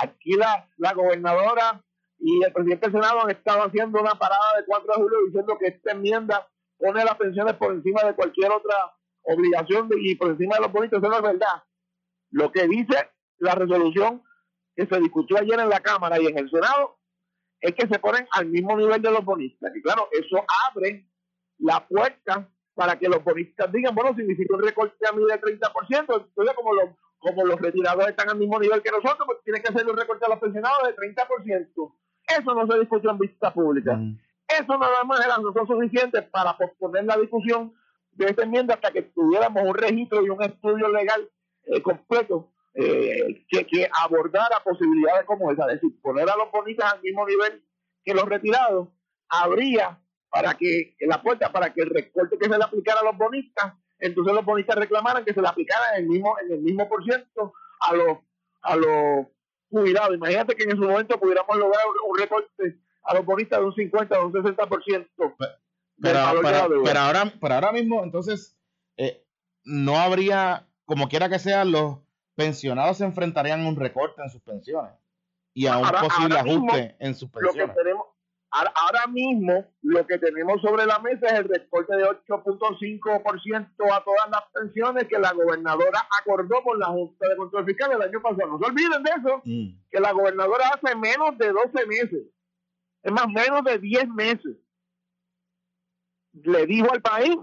Aquí, 0.00 0.36
la, 0.36 0.68
la, 0.76 0.92
gobernadora 0.94 1.82
y 2.18 2.42
el 2.42 2.52
presidente 2.52 2.86
del 2.90 3.00
Senado 3.00 3.24
han 3.24 3.30
estado 3.30 3.62
haciendo 3.64 4.00
una 4.00 4.12
parada 4.12 4.56
de 4.56 4.64
4 4.66 4.86
de 4.86 5.02
julio 5.02 5.18
diciendo 5.26 5.58
que 5.58 5.66
esta 5.68 5.92
enmienda 5.92 6.48
pone 6.78 7.04
las 7.04 7.16
pensiones 7.16 7.54
por 7.54 7.72
encima 7.72 8.02
de 8.04 8.14
cualquier 8.14 8.50
otra 8.50 8.74
obligación 9.22 9.88
y 9.98 10.14
por 10.14 10.30
encima 10.30 10.56
de 10.56 10.62
los 10.62 10.72
bonistas. 10.72 11.00
Eso 11.02 11.10
no 11.10 11.16
es 11.16 11.22
verdad. 11.22 11.62
Lo 12.30 12.50
que 12.52 12.66
dice 12.66 13.10
la 13.38 13.54
resolución 13.54 14.22
que 14.74 14.86
se 14.86 15.00
discutió 15.00 15.38
ayer 15.38 15.58
en 15.60 15.68
la 15.68 15.80
Cámara 15.80 16.20
y 16.20 16.26
en 16.26 16.38
el 16.38 16.50
Senado 16.50 16.98
es 17.60 17.74
que 17.74 17.88
se 17.88 17.98
ponen 17.98 18.26
al 18.30 18.46
mismo 18.46 18.76
nivel 18.76 19.02
de 19.02 19.10
los 19.10 19.24
bonistas. 19.24 19.74
Y 19.74 19.82
claro, 19.82 20.08
eso 20.12 20.44
abre 20.68 21.08
la 21.58 21.86
puerta 21.86 22.48
para 22.74 22.96
que 22.98 23.08
los 23.08 23.22
bonistas 23.24 23.72
digan, 23.72 23.94
bueno, 23.94 24.14
significa 24.14 24.54
un 24.54 24.62
recorte 24.62 25.04
a 25.08 25.12
mí 25.12 25.24
de 25.24 25.40
30%, 25.40 25.98
entonces 25.98 26.54
como 26.54 26.74
los, 26.74 26.90
como 27.18 27.44
los 27.44 27.60
retirados 27.60 28.08
están 28.08 28.30
al 28.30 28.38
mismo 28.38 28.58
nivel 28.58 28.82
que 28.82 28.90
nosotros, 28.90 29.26
pues 29.26 29.38
tiene 29.44 29.60
que 29.60 29.68
hacer 29.68 29.86
un 29.88 29.96
recorte 29.96 30.24
a 30.24 30.28
los 30.28 30.38
pensionados 30.38 30.78
de 30.86 30.96
30%. 30.96 31.94
Eso 32.38 32.54
no 32.54 32.66
se 32.66 32.78
discutió 32.78 33.10
en 33.10 33.18
vista 33.18 33.52
pública. 33.52 33.96
Mm. 33.96 34.18
Eso 34.48 34.78
nada 34.78 35.04
más 35.04 35.24
era 35.24 35.36
razón 35.36 35.66
suficiente 35.66 36.22
para 36.22 36.56
posponer 36.56 37.04
la 37.04 37.16
discusión 37.16 37.74
de 38.12 38.26
esta 38.26 38.44
enmienda 38.44 38.74
hasta 38.74 38.90
que 38.90 39.02
tuviéramos 39.02 39.62
un 39.62 39.74
registro 39.74 40.24
y 40.24 40.30
un 40.30 40.42
estudio 40.42 40.88
legal 40.88 41.28
eh, 41.64 41.82
completo 41.82 42.50
eh, 42.74 43.44
que, 43.48 43.66
que 43.66 43.88
abordara 44.02 44.62
posibilidades 44.64 45.24
como 45.26 45.50
esa, 45.52 45.66
es 45.66 45.80
decir, 45.80 46.00
poner 46.00 46.28
a 46.30 46.36
los 46.36 46.50
bonistas 46.50 46.94
al 46.94 47.02
mismo 47.02 47.26
nivel 47.26 47.62
que 48.04 48.14
los 48.14 48.24
retirados, 48.24 48.88
habría 49.28 50.00
para 50.30 50.54
que 50.54 50.94
la 51.00 51.22
puerta 51.22 51.50
para 51.52 51.72
que 51.72 51.82
el 51.82 51.90
recorte 51.90 52.38
que 52.38 52.48
se 52.48 52.56
le 52.56 52.64
aplicara 52.64 53.00
a 53.00 53.04
los 53.04 53.16
bonistas, 53.16 53.74
entonces 53.98 54.34
los 54.34 54.44
bonistas 54.44 54.76
reclamaran 54.76 55.24
que 55.24 55.34
se 55.34 55.42
le 55.42 55.48
aplicara 55.48 55.96
en 55.96 56.04
el 56.04 56.08
mismo, 56.08 56.36
en 56.38 56.52
el 56.52 56.60
mismo 56.60 56.88
por 56.88 57.02
ciento 57.04 57.52
a 57.80 57.94
los, 57.94 58.18
a 58.62 58.76
los 58.76 59.26
jubilados. 59.70 60.14
Imagínate 60.14 60.54
que 60.54 60.64
en 60.64 60.76
su 60.76 60.82
momento 60.82 61.18
pudiéramos 61.18 61.56
lograr 61.56 61.82
un 62.06 62.18
recorte 62.18 62.78
a 63.02 63.14
los 63.14 63.24
bonistas 63.24 63.60
de 63.60 63.64
un 63.66 63.74
50 63.74 64.20
o 64.20 64.26
un 64.26 64.32
60%. 64.32 65.08
Pero, 65.16 65.36
pero, 66.00 66.40
pero, 66.42 66.82
pero, 66.84 67.00
ahora, 67.00 67.32
pero 67.40 67.54
ahora 67.54 67.72
mismo, 67.72 68.04
entonces, 68.04 68.56
eh, 68.96 69.24
no 69.64 69.96
habría, 69.96 70.68
como 70.84 71.08
quiera 71.08 71.28
que 71.28 71.38
sea, 71.38 71.64
los 71.64 71.98
pensionados 72.34 72.98
se 72.98 73.04
enfrentarían 73.04 73.62
a 73.62 73.68
un 73.68 73.76
recorte 73.76 74.22
en 74.22 74.30
sus 74.30 74.40
pensiones 74.42 74.92
y 75.54 75.66
a 75.66 75.78
un 75.78 75.88
posible 75.88 76.38
ajuste 76.38 76.96
en 77.00 77.14
sus 77.14 77.30
pensiones. 77.30 77.74
Ahora, 78.50 79.06
mismo 79.08 79.66
lo 79.82 80.06
que 80.06 80.18
tenemos 80.18 80.60
sobre 80.62 80.86
la 80.86 80.98
mesa 81.00 81.26
es 81.26 81.32
el 81.34 81.48
recorte 81.48 81.94
de 81.96 82.04
8.5% 82.04 83.92
a 83.92 84.04
todas 84.04 84.30
las 84.30 84.42
pensiones 84.54 85.04
que 85.06 85.18
la 85.18 85.32
gobernadora 85.32 86.08
acordó 86.18 86.62
con 86.62 86.78
la 86.78 86.86
Junta 86.86 87.28
de 87.28 87.36
Control 87.36 87.66
Fiscal 87.66 87.92
el 87.92 88.02
año 88.02 88.22
pasado. 88.22 88.48
No 88.48 88.58
se 88.58 88.64
olviden 88.64 89.02
de 89.02 89.10
eso, 89.10 89.42
mm. 89.44 89.90
que 89.90 90.00
la 90.00 90.12
gobernadora 90.12 90.68
hace 90.68 90.96
menos 90.96 91.36
de 91.36 91.52
12 91.52 91.86
meses, 91.86 92.22
es 93.02 93.12
más, 93.12 93.28
menos 93.28 93.62
de 93.64 93.78
10 93.78 94.08
meses, 94.08 94.56
le 96.32 96.66
dijo 96.66 96.90
al 96.90 97.02
país 97.02 97.36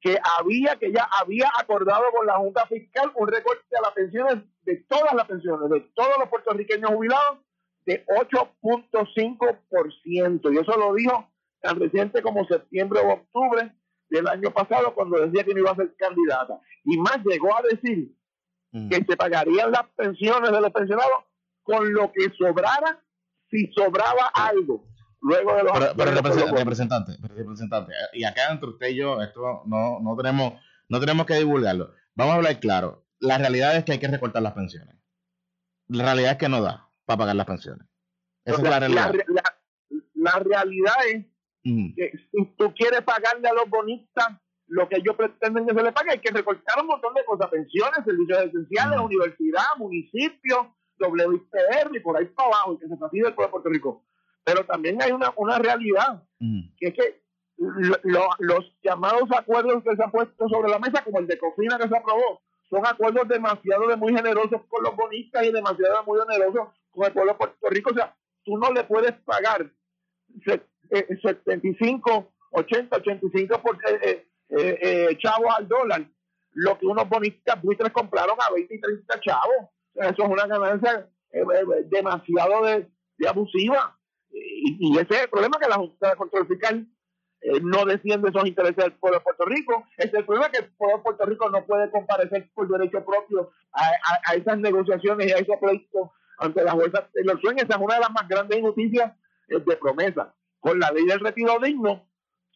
que 0.00 0.18
había, 0.38 0.76
que 0.76 0.92
ya 0.92 1.08
había 1.20 1.50
acordado 1.58 2.04
con 2.16 2.26
la 2.26 2.36
Junta 2.36 2.66
Fiscal 2.66 3.12
un 3.14 3.28
recorte 3.28 3.76
a 3.78 3.82
las 3.82 3.92
pensiones 3.92 4.44
de 4.62 4.76
todas 4.88 5.14
las 5.14 5.26
pensiones, 5.26 5.70
de 5.70 5.80
todos 5.94 6.18
los 6.18 6.28
puertorriqueños 6.28 6.90
jubilados 6.90 7.43
de 7.86 8.04
8.5%. 8.06 10.52
Y 10.52 10.58
eso 10.58 10.76
lo 10.76 10.92
dijo 10.94 11.30
tan 11.60 11.78
reciente 11.80 12.22
como 12.22 12.46
septiembre 12.46 13.00
o 13.00 13.14
octubre 13.14 13.74
del 14.10 14.28
año 14.28 14.50
pasado 14.50 14.94
cuando 14.94 15.18
decía 15.20 15.44
que 15.44 15.54
no 15.54 15.60
iba 15.60 15.70
a 15.70 15.76
ser 15.76 15.94
candidata. 15.96 16.60
Y 16.84 16.98
más 16.98 17.18
llegó 17.24 17.56
a 17.56 17.62
decir 17.62 18.14
mm. 18.72 18.88
que 18.88 18.96
se 18.96 19.16
pagarían 19.16 19.70
las 19.70 19.84
pensiones 19.96 20.52
de 20.52 20.60
los 20.60 20.72
pensionados 20.72 21.24
con 21.62 21.90
lo 21.92 22.12
que 22.12 22.28
sobrara 22.36 23.00
si 23.50 23.72
sobraba 23.72 24.28
algo. 24.34 24.86
Luego 25.20 25.54
de 25.56 25.62
los 25.62 25.72
pero, 25.96 26.10
representante, 26.54 27.16
representante, 27.22 27.92
y 28.12 28.24
acá 28.24 28.52
entre 28.52 28.68
usted 28.68 28.88
y 28.88 28.96
yo, 28.96 29.22
esto 29.22 29.62
no, 29.64 30.00
no 30.00 30.16
tenemos, 30.16 30.52
no 30.90 31.00
tenemos 31.00 31.24
que 31.24 31.36
divulgarlo. 31.36 31.94
Vamos 32.14 32.34
a 32.34 32.36
hablar 32.36 32.60
claro. 32.60 33.06
La 33.20 33.38
realidad 33.38 33.74
es 33.74 33.84
que 33.84 33.92
hay 33.92 33.98
que 33.98 34.08
recortar 34.08 34.42
las 34.42 34.52
pensiones. 34.52 34.96
La 35.88 36.04
realidad 36.04 36.32
es 36.32 36.36
que 36.36 36.50
no 36.50 36.60
da 36.60 36.83
para 37.04 37.18
pagar 37.18 37.36
las 37.36 37.46
pensiones. 37.46 37.86
Esa 38.44 38.56
es 38.56 38.62
la 38.62 38.78
realidad. 38.80 39.14
La, 40.14 40.38
realidad 40.38 40.94
es 41.06 41.24
que 41.62 42.12
si 42.30 42.44
tú 42.56 42.74
quieres 42.74 43.02
pagarle 43.02 43.48
a 43.48 43.54
los 43.54 43.68
bonistas 43.68 44.28
lo 44.66 44.88
que 44.88 44.96
ellos 44.96 45.14
pretenden 45.16 45.66
que 45.66 45.74
se 45.74 45.82
les 45.82 45.92
pague, 45.92 46.12
hay 46.12 46.18
que 46.18 46.32
recortar 46.32 46.80
un 46.80 46.86
montón 46.86 47.12
de 47.14 47.24
cosas, 47.24 47.48
pensiones, 47.48 48.04
servicios 48.04 48.44
esenciales, 48.44 48.98
universidad, 48.98 49.76
municipio, 49.76 50.74
WIPR 50.98 51.94
y 51.94 52.00
por 52.00 52.16
ahí 52.16 52.26
para 52.26 52.48
abajo, 52.48 52.74
y 52.74 52.78
que 52.78 52.88
se 52.88 52.96
facilite 52.96 53.28
el 53.28 53.34
pueblo 53.34 53.48
de 53.48 53.52
Puerto 53.52 53.68
Rico. 53.68 54.04
Pero 54.44 54.64
también 54.64 55.00
hay 55.02 55.12
una, 55.12 55.32
una 55.36 55.58
realidad, 55.58 56.22
que 56.78 56.88
es 56.88 56.94
que 56.94 57.24
los 57.56 58.76
llamados 58.82 59.30
acuerdos 59.36 59.82
que 59.84 59.96
se 59.96 60.02
han 60.02 60.10
puesto 60.10 60.48
sobre 60.48 60.70
la 60.70 60.78
mesa, 60.78 61.04
como 61.04 61.18
el 61.18 61.26
de 61.26 61.38
Cofina 61.38 61.78
que 61.78 61.88
se 61.88 61.96
aprobó, 61.96 62.42
son 62.68 62.86
acuerdos 62.86 63.28
demasiado 63.28 63.86
de 63.86 63.96
muy 63.96 64.14
generosos 64.14 64.62
con 64.68 64.82
los 64.82 64.96
bonistas 64.96 65.44
y 65.44 65.52
demasiado 65.52 65.98
de 65.98 66.06
muy 66.06 66.18
generosos 66.20 66.68
con 66.94 67.06
el 67.06 67.12
pueblo 67.12 67.32
de 67.32 67.38
Puerto 67.38 67.68
Rico. 67.70 67.90
O 67.90 67.94
sea, 67.94 68.16
tú 68.44 68.56
no 68.58 68.72
le 68.72 68.84
puedes 68.84 69.12
pagar 69.24 69.70
75, 70.44 72.32
80, 72.50 72.96
85 72.96 73.62
por, 73.62 73.76
eh, 73.76 74.26
eh, 74.50 74.78
eh, 74.80 75.18
chavos 75.18 75.54
al 75.56 75.66
dólar, 75.68 76.06
lo 76.52 76.78
que 76.78 76.86
unos 76.86 77.08
bonistas 77.08 77.60
buitres 77.62 77.92
compraron 77.92 78.36
a 78.40 78.52
20 78.52 78.74
y 78.74 78.80
30 78.80 79.20
chavos. 79.20 79.70
eso 79.94 80.24
es 80.24 80.28
una 80.28 80.46
ganancia 80.46 81.08
demasiado 81.86 82.64
de, 82.64 82.88
abusiva. 83.28 83.98
Y, 84.30 84.98
ese 84.98 85.14
es 85.14 85.22
el 85.22 85.30
problema 85.30 85.58
que 85.60 85.68
la 85.68 85.76
Junta 85.76 86.10
de 86.10 86.16
Control 86.16 86.46
Fiscal 86.46 86.86
eh, 87.44 87.60
no 87.60 87.84
defiende 87.84 88.30
esos 88.30 88.46
intereses 88.46 88.76
del 88.76 88.94
pueblo 88.94 89.18
de 89.18 89.24
Puerto 89.24 89.44
Rico. 89.44 89.84
es 89.98 90.14
el 90.14 90.24
problema 90.24 90.50
que 90.50 90.60
el 90.60 90.72
pueblo 90.72 90.96
de 90.96 91.02
Puerto 91.02 91.26
Rico 91.26 91.50
no 91.50 91.66
puede 91.66 91.90
comparecer 91.90 92.48
por 92.54 92.66
derecho 92.68 93.04
propio 93.04 93.50
a, 93.70 94.34
esas 94.34 94.58
negociaciones 94.58 95.26
y 95.26 95.32
a 95.32 95.36
esos 95.36 95.58
pleitos 95.58 96.08
ante 96.38 96.62
la 96.62 96.72
jueza 96.72 97.08
Taylor 97.12 97.40
Swift. 97.40 97.56
Esa 97.56 97.76
es 97.76 97.80
una 97.80 97.94
de 97.94 98.00
las 98.00 98.10
más 98.10 98.28
grandes 98.28 98.58
injusticias 98.58 99.12
eh, 99.48 99.60
de 99.64 99.76
promesa. 99.76 100.34
Con 100.60 100.78
la 100.78 100.90
ley 100.90 101.04
del 101.06 101.20
retiro 101.20 101.58
digno 101.60 102.08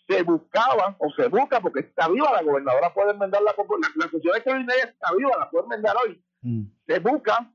se 0.09 0.23
buscaba 0.23 0.97
o 0.99 1.11
se 1.11 1.29
busca 1.29 1.61
porque 1.61 1.81
está 1.81 2.09
viva 2.09 2.33
la 2.33 2.43
gobernadora 2.43 2.95
puede 2.95 3.11
enmendar 3.11 3.43
la, 3.43 3.55
la, 3.57 3.89
la 3.95 4.11
sesión 4.11 4.35
extraordinaria 4.35 4.85
está 4.85 5.15
viva 5.15 5.37
la 5.39 5.51
puede 5.51 5.65
enmendar 5.65 5.95
hoy 6.03 6.25
mm. 6.41 6.63
se 6.87 6.99
busca 6.99 7.53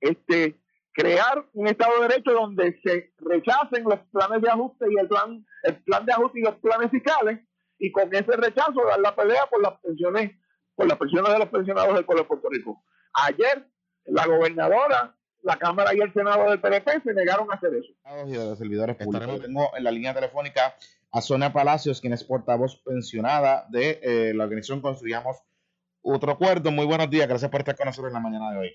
este 0.00 0.60
crear 0.92 1.46
un 1.52 1.68
estado 1.68 1.94
de 2.00 2.08
derecho 2.08 2.32
donde 2.32 2.78
se 2.82 3.14
rechacen 3.18 3.84
los 3.84 4.00
planes 4.10 4.42
de 4.42 4.50
ajuste 4.50 4.86
y 4.90 4.98
el 4.98 5.08
plan 5.08 5.46
el 5.62 5.76
plan 5.84 6.04
de 6.04 6.12
ajuste 6.12 6.40
y 6.40 6.42
los 6.42 6.56
planes 6.56 6.90
fiscales 6.90 7.40
y 7.78 7.92
con 7.92 8.12
ese 8.12 8.36
rechazo 8.36 8.84
dar 8.84 8.98
la 8.98 9.14
pelea 9.14 9.46
por 9.48 9.62
las 9.62 9.78
pensiones 9.80 10.32
por 10.74 10.88
las 10.88 10.98
pensiones 10.98 11.32
de 11.32 11.38
los 11.38 11.48
pensionados 11.48 11.94
del 11.94 12.04
pueblo 12.04 12.24
de 12.24 12.28
Puerto 12.28 12.48
Rico 12.50 12.82
ayer 13.14 13.68
la 14.06 14.26
gobernadora 14.26 15.14
la 15.42 15.56
Cámara 15.56 15.94
y 15.94 16.00
el 16.00 16.12
Senado 16.12 16.50
del 16.50 16.60
PNP 16.60 17.02
se 17.02 17.14
negaron 17.14 17.50
a 17.50 17.54
hacer 17.54 17.74
eso. 17.74 17.92
Y 18.26 18.32
de 18.32 18.38
los 18.38 18.58
servidores 18.58 18.96
públicos. 18.96 19.42
Tengo 19.42 19.76
en 19.76 19.84
la 19.84 19.90
línea 19.90 20.14
telefónica 20.14 20.74
a 21.10 21.20
Sonia 21.20 21.52
Palacios, 21.52 22.00
quien 22.00 22.12
es 22.12 22.24
portavoz 22.24 22.80
pensionada 22.84 23.66
de 23.68 24.00
eh, 24.02 24.32
la 24.34 24.44
organización 24.44 24.80
Construyamos 24.80 25.36
Otro 26.00 26.32
Acuerdo. 26.32 26.70
Muy 26.70 26.86
buenos 26.86 27.10
días, 27.10 27.28
gracias 27.28 27.50
por 27.50 27.60
estar 27.60 27.76
con 27.76 27.86
nosotros 27.86 28.10
en 28.10 28.14
la 28.14 28.20
mañana 28.20 28.52
de 28.52 28.58
hoy. 28.58 28.72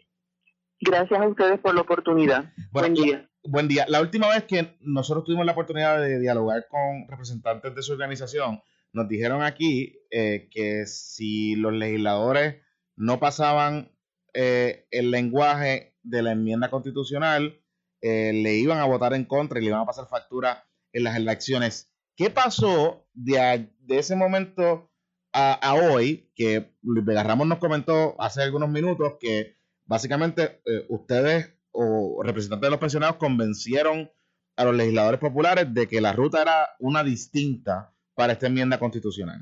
Gracias 0.79 1.19
a 1.19 1.27
ustedes 1.27 1.59
por 1.59 1.73
la 1.73 1.81
oportunidad. 1.81 2.53
buen 2.71 2.93
día. 2.93 3.27
Buen 3.43 3.67
día. 3.67 3.85
La 3.87 4.01
última 4.01 4.27
vez 4.27 4.43
que 4.43 4.77
nosotros 4.81 5.23
tuvimos 5.23 5.45
la 5.45 5.53
oportunidad 5.53 6.01
de 6.01 6.19
dialogar 6.19 6.67
con 6.67 7.07
representantes 7.07 7.73
de 7.73 7.81
su 7.81 7.93
organización, 7.93 8.61
nos 8.91 9.07
dijeron 9.07 9.41
aquí 9.41 9.97
eh, 10.11 10.49
que 10.51 10.85
si 10.85 11.55
los 11.55 11.73
legisladores 11.73 12.61
no 12.95 13.19
pasaban 13.19 13.91
eh, 14.39 14.85
el 14.91 15.09
lenguaje 15.09 15.95
de 16.03 16.21
la 16.21 16.33
enmienda 16.33 16.69
constitucional, 16.69 17.59
eh, 18.01 18.31
le 18.33 18.53
iban 18.53 18.77
a 18.77 18.85
votar 18.85 19.15
en 19.15 19.25
contra 19.25 19.57
y 19.57 19.63
le 19.63 19.69
iban 19.69 19.81
a 19.81 19.85
pasar 19.87 20.07
factura 20.07 20.63
en 20.93 21.05
las 21.05 21.15
elecciones. 21.15 21.91
¿Qué 22.15 22.29
pasó 22.29 23.07
de, 23.13 23.67
de 23.79 23.97
ese 23.97 24.15
momento 24.15 24.91
a, 25.33 25.73
hoy? 25.73 26.31
Que 26.35 26.71
Luis 26.83 27.03
Vega 27.03 27.23
Ramos 27.23 27.47
nos 27.47 27.57
comentó 27.57 28.15
hace 28.21 28.43
algunos 28.43 28.69
minutos 28.69 29.13
que 29.19 29.55
básicamente 29.85 30.61
eh, 30.65 30.85
ustedes 30.89 31.55
o 31.71 32.21
representantes 32.21 32.67
de 32.67 32.71
los 32.71 32.79
pensionados 32.79 33.15
convencieron 33.15 34.11
a 34.55 34.65
los 34.65 34.75
legisladores 34.75 35.19
populares 35.19 35.73
de 35.73 35.87
que 35.87 35.99
la 35.99 36.13
ruta 36.13 36.43
era 36.43 36.75
una 36.77 37.03
distinta 37.03 37.91
para 38.13 38.33
esta 38.33 38.45
enmienda 38.45 38.77
constitucional. 38.77 39.41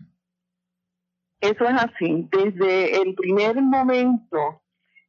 Eso 1.42 1.66
es 1.66 1.84
así. 1.84 2.30
Desde 2.32 3.02
el 3.02 3.14
primer 3.14 3.62
momento 3.62 4.62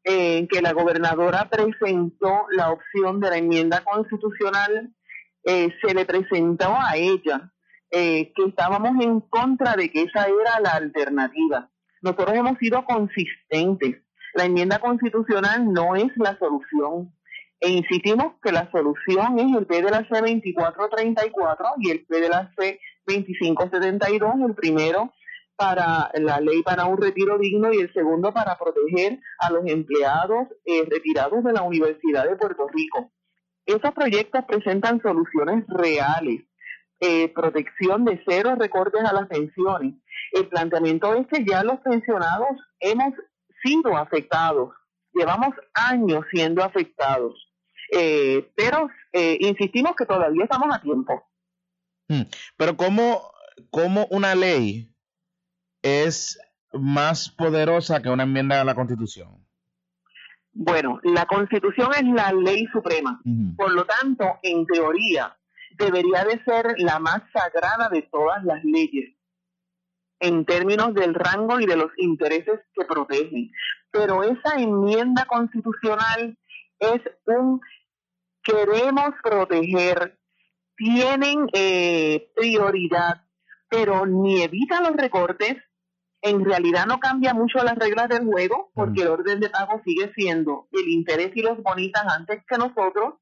en 0.09 0.47
que 0.47 0.63
la 0.63 0.73
gobernadora 0.73 1.49
presentó 1.51 2.47
la 2.51 2.71
opción 2.71 3.19
de 3.19 3.29
la 3.29 3.39
enmienda 3.39 3.83
constitucional, 3.83 4.95
eh, 5.43 5.75
se 5.83 5.95
le 5.95 6.05
presentó 6.05 6.77
a 6.79 6.97
ella 6.97 7.53
eh, 7.91 8.33
que 8.33 8.45
estábamos 8.45 9.05
en 9.05 9.21
contra 9.21 9.75
de 9.75 9.91
que 9.91 10.03
esa 10.03 10.27
era 10.27 10.61
la 10.61 10.75
alternativa. 10.75 11.69
Nosotros 12.03 12.37
hemos 12.37 12.57
sido 12.59 12.85
consistentes. 12.85 13.97
La 14.35 14.45
enmienda 14.45 14.79
constitucional 14.79 15.73
no 15.73 15.97
es 15.97 16.13
la 16.17 16.39
solución. 16.39 17.13
E 17.59 17.71
insistimos 17.71 18.35
que 18.41 18.53
la 18.53 18.71
solución 18.71 19.41
es 19.41 19.57
el 19.57 19.67
P 19.67 19.83
de 19.83 19.91
la 19.91 20.07
C 20.07 20.09
2434 20.11 21.67
y 21.79 21.91
el 21.91 22.07
P 22.07 22.21
de 22.21 22.29
la 22.29 22.53
C 22.57 22.79
2572, 23.07 24.35
el 24.47 24.55
primero 24.55 25.13
para 25.57 26.11
la 26.15 26.41
ley 26.41 26.63
para 26.63 26.85
un 26.85 26.99
retiro 26.99 27.39
digno 27.39 27.73
y 27.73 27.79
el 27.79 27.93
segundo 27.93 28.33
para 28.33 28.57
proteger 28.59 29.19
a 29.39 29.51
los 29.51 29.67
empleados 29.67 30.49
eh, 30.65 30.85
retirados 30.89 31.43
de 31.43 31.53
la 31.53 31.63
Universidad 31.63 32.29
de 32.29 32.37
Puerto 32.37 32.69
Rico. 32.69 33.11
Esos 33.65 33.93
proyectos 33.93 34.45
presentan 34.47 35.01
soluciones 35.03 35.65
reales, 35.69 36.43
eh, 37.01 37.29
protección 37.31 38.05
de 38.05 38.23
cero 38.27 38.55
recortes 38.57 39.03
a 39.03 39.13
las 39.13 39.27
pensiones. 39.29 39.95
El 40.33 40.49
planteamiento 40.49 41.15
es 41.15 41.27
que 41.27 41.45
ya 41.45 41.65
los 41.65 41.81
pensionados 41.81 42.51
hemos 42.79 43.15
sido 43.65 43.97
afectados, 43.97 44.73
llevamos 45.13 45.51
años 45.75 46.25
siendo 46.31 46.63
afectados, 46.63 47.35
eh, 47.93 48.53
pero 48.55 48.89
insistimos 49.41 49.97
que 49.97 50.05
todavía 50.05 50.45
estamos 50.45 50.69
a 50.75 50.83
tiempo. 50.83 51.25
Hmm. 52.09 52.25
Pero 52.59 52.77
¿cómo, 52.77 53.31
cómo 53.71 54.07
una 54.11 54.35
ley 54.35 54.96
es 55.87 56.41
más 56.73 57.31
poderosa 57.31 58.03
que 58.03 58.09
una 58.09 58.25
enmienda 58.25 58.61
a 58.61 58.65
la 58.65 58.75
Constitución? 58.75 59.47
Bueno, 60.53 61.01
la 61.05 61.27
Constitución 61.27 61.91
es 61.95 62.05
la 62.05 62.33
ley 62.33 62.67
suprema. 62.73 63.21
Por 63.57 63.73
lo 63.73 63.85
tanto, 63.85 64.39
en 64.43 64.67
teoría, 64.67 65.37
debería 65.79 66.25
de 66.25 66.43
ser 66.45 66.75
la 66.79 66.99
más 66.99 67.23
sagrada 67.33 67.89
de 67.91 68.03
todas 68.03 68.43
las 68.45 68.65
leyes 68.65 69.15
en 70.19 70.45
términos 70.47 70.95
del 70.95 71.15
rango 71.15 71.61
y 71.61 71.67
de 71.67 71.77
los 71.77 71.91
intereses 71.99 72.61
que 72.75 72.85
protegen. 72.87 73.53
Pero 73.91 74.23
esa 74.23 74.57
enmienda 74.57 75.27
constitucional 75.27 76.39
es 76.79 77.03
un 77.27 77.61
queremos 78.43 79.11
proteger, 79.23 80.19
tienen 80.77 81.49
eh, 81.53 82.31
prioridad, 82.35 83.25
pero 83.69 84.07
ni 84.07 84.43
evita 84.43 84.81
los 84.81 84.97
recortes, 84.97 85.57
en 86.23 86.45
realidad 86.45 86.87
no 86.87 86.99
cambia 86.99 87.35
mucho 87.35 87.59
las 87.63 87.77
reglas 87.77 88.09
del 88.09 88.25
juego 88.25 88.71
porque 88.75 89.03
el 89.03 89.09
orden 89.09 89.41
de 89.41 89.51
pago 89.51 89.81
sigue 89.85 90.13
siendo 90.15 90.69
el 90.73 90.89
interés 90.89 91.33
y 91.35 91.43
los 91.43 91.63
bonitas 91.63 92.05
antes 92.07 92.43
que 92.49 92.59
nosotros, 92.59 93.15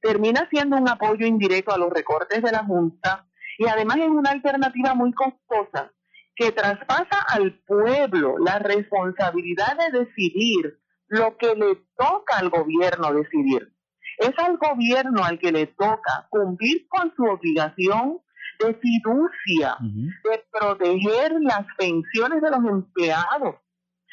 termina 0.00 0.48
siendo 0.50 0.76
un 0.76 0.88
apoyo 0.88 1.26
indirecto 1.26 1.72
a 1.72 1.78
los 1.78 1.90
recortes 1.90 2.42
de 2.42 2.52
la 2.52 2.64
Junta 2.64 3.26
y 3.58 3.66
además 3.66 3.98
es 3.98 4.08
una 4.08 4.30
alternativa 4.30 4.94
muy 4.94 5.12
costosa 5.12 5.92
que 6.34 6.50
traspasa 6.50 7.22
al 7.28 7.60
pueblo 7.66 8.38
la 8.38 8.58
responsabilidad 8.58 9.76
de 9.78 10.00
decidir 10.00 10.78
lo 11.08 11.36
que 11.36 11.54
le 11.54 11.76
toca 11.96 12.38
al 12.38 12.48
gobierno 12.48 13.12
decidir. 13.12 13.72
Es 14.18 14.32
al 14.38 14.56
gobierno 14.56 15.24
al 15.24 15.38
que 15.38 15.52
le 15.52 15.66
toca 15.66 16.26
cumplir 16.30 16.86
con 16.88 17.14
su 17.14 17.22
obligación 17.24 18.20
de 18.66 18.74
fiducia, 18.74 19.76
de 19.80 20.44
proteger 20.50 21.32
las 21.40 21.66
pensiones 21.76 22.42
de 22.42 22.50
los 22.50 22.64
empleados. 22.64 23.56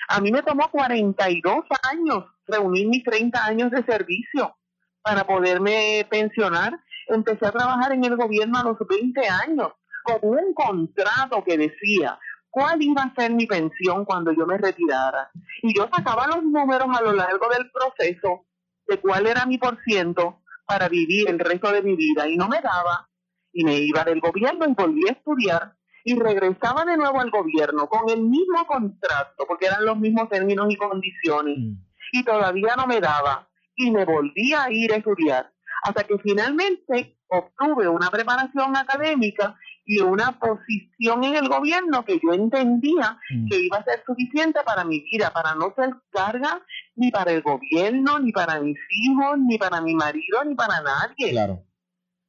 A 0.07 0.19
mí 0.19 0.31
me 0.31 0.41
tomó 0.41 0.69
42 0.71 1.65
años 1.91 2.25
reunir 2.47 2.87
mis 2.87 3.03
30 3.03 3.45
años 3.45 3.71
de 3.71 3.83
servicio 3.83 4.55
para 5.01 5.25
poderme 5.25 6.05
pensionar. 6.09 6.79
Empecé 7.07 7.47
a 7.47 7.51
trabajar 7.51 7.91
en 7.93 8.03
el 8.03 8.15
gobierno 8.15 8.59
a 8.59 8.63
los 8.63 8.77
20 8.87 9.27
años 9.27 9.71
con 10.03 10.19
un 10.21 10.53
contrato 10.53 11.43
que 11.43 11.57
decía 11.57 12.17
cuál 12.49 12.81
iba 12.81 13.03
a 13.03 13.13
ser 13.15 13.31
mi 13.31 13.45
pensión 13.45 14.05
cuando 14.05 14.31
yo 14.31 14.45
me 14.45 14.57
retirara. 14.57 15.29
Y 15.61 15.75
yo 15.77 15.87
sacaba 15.93 16.27
los 16.27 16.43
números 16.43 16.87
a 16.97 17.01
lo 17.01 17.13
largo 17.13 17.47
del 17.49 17.69
proceso 17.71 18.45
de 18.87 18.97
cuál 18.97 19.27
era 19.27 19.45
mi 19.45 19.57
por 19.57 19.77
ciento 19.83 20.41
para 20.65 20.87
vivir 20.87 21.29
el 21.29 21.39
resto 21.39 21.71
de 21.71 21.81
mi 21.81 21.95
vida 21.95 22.27
y 22.27 22.37
no 22.37 22.47
me 22.47 22.61
daba 22.61 23.08
y 23.53 23.63
me 23.63 23.77
iba 23.79 24.03
del 24.03 24.19
gobierno 24.19 24.65
y 24.67 24.73
volví 24.73 25.07
a 25.07 25.13
estudiar 25.13 25.75
y 26.03 26.15
regresaba 26.15 26.85
de 26.85 26.97
nuevo 26.97 27.19
al 27.19 27.29
gobierno 27.29 27.87
con 27.87 28.09
el 28.09 28.21
mismo 28.21 28.65
contrato, 28.65 29.45
porque 29.47 29.67
eran 29.67 29.85
los 29.85 29.97
mismos 29.97 30.29
términos 30.29 30.67
y 30.69 30.75
condiciones, 30.75 31.57
mm. 31.57 31.73
y 32.13 32.23
todavía 32.23 32.75
no 32.75 32.87
me 32.87 32.99
daba, 32.99 33.47
y 33.75 33.91
me 33.91 34.05
volví 34.05 34.53
a 34.53 34.71
ir 34.71 34.93
a 34.93 34.97
estudiar, 34.97 35.51
hasta 35.83 36.03
que 36.03 36.17
finalmente 36.19 37.17
obtuve 37.27 37.87
una 37.87 38.09
preparación 38.09 38.75
académica 38.75 39.55
y 39.85 39.99
una 40.01 40.37
posición 40.39 41.23
en 41.23 41.35
el 41.35 41.49
gobierno 41.49 42.05
que 42.05 42.19
yo 42.23 42.33
entendía 42.33 43.19
mm. 43.31 43.47
que 43.49 43.59
iba 43.59 43.77
a 43.77 43.83
ser 43.83 44.03
suficiente 44.05 44.59
para 44.65 44.83
mi 44.83 44.99
vida, 45.01 45.31
para 45.33 45.55
no 45.55 45.73
ser 45.75 45.95
carga 46.11 46.61
ni 46.95 47.11
para 47.11 47.31
el 47.31 47.41
gobierno, 47.41 48.19
ni 48.19 48.31
para 48.31 48.59
mis 48.59 48.77
hijos, 48.89 49.39
ni 49.39 49.57
para 49.57 49.81
mi 49.81 49.95
marido, 49.95 50.43
ni 50.45 50.55
para 50.55 50.81
nadie. 50.81 51.31
Claro. 51.31 51.63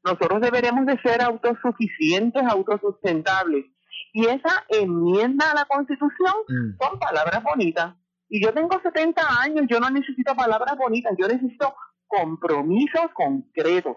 Nosotros 0.04 0.40
deberemos 0.40 0.86
de 0.86 0.98
ser 1.00 1.22
autosuficientes, 1.22 2.42
autosustentables. 2.42 3.66
Y 4.12 4.26
esa 4.26 4.64
enmienda 4.68 5.50
a 5.50 5.54
la 5.54 5.64
Constitución 5.66 6.34
mm. 6.48 6.82
son 6.82 6.98
palabras 6.98 7.42
bonitas. 7.42 7.94
Y 8.28 8.42
yo 8.42 8.52
tengo 8.54 8.80
70 8.80 9.20
años, 9.42 9.66
yo 9.68 9.80
no 9.80 9.90
necesito 9.90 10.34
palabras 10.34 10.76
bonitas, 10.76 11.12
yo 11.18 11.28
necesito 11.28 11.74
compromisos 12.06 13.10
concretos, 13.14 13.96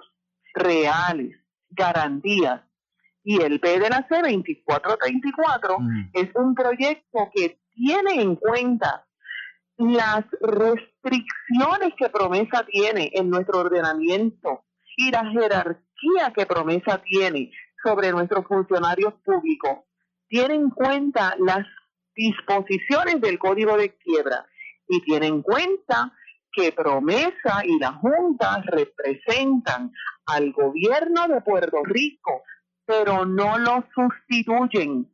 reales, 0.54 1.38
garantías. 1.70 2.62
Y 3.24 3.42
el 3.42 3.60
de 3.60 3.90
la 3.90 4.08
C2434 4.08 5.80
mm. 5.80 6.10
es 6.14 6.30
un 6.36 6.54
proyecto 6.54 7.30
que 7.34 7.60
tiene 7.74 8.22
en 8.22 8.36
cuenta 8.36 9.06
las 9.78 10.26
restricciones 10.42 11.94
que 11.98 12.10
promesa 12.10 12.66
tiene 12.66 13.12
en 13.14 13.30
nuestro 13.30 13.60
ordenamiento 13.60 14.66
y 14.98 15.12
la 15.12 15.26
jerarquía 15.26 15.93
que 16.36 16.46
promesa 16.46 17.02
tiene 17.04 17.52
sobre 17.84 18.12
nuestros 18.12 18.46
funcionarios 18.46 19.14
públicos 19.26 19.80
tiene 20.28 20.56
en 20.56 20.70
cuenta 20.70 21.36
las 21.40 21.66
disposiciones 22.16 23.22
del 23.22 23.38
código 23.38 23.78
de 23.78 23.96
quiebra 23.96 24.46
y 24.88 25.02
tiene 25.02 25.28
en 25.28 25.42
cuenta 25.42 26.12
que 26.52 26.72
promesa 26.72 27.64
y 27.64 27.80
la 27.80 27.94
Junta 27.94 28.62
representan 28.66 29.92
al 30.26 30.52
gobierno 30.52 31.28
de 31.28 31.42
Puerto 31.42 31.84
Rico 31.84 32.44
pero 32.86 33.26
no 33.26 33.58
lo 33.58 33.86
sustituyen. 33.94 35.10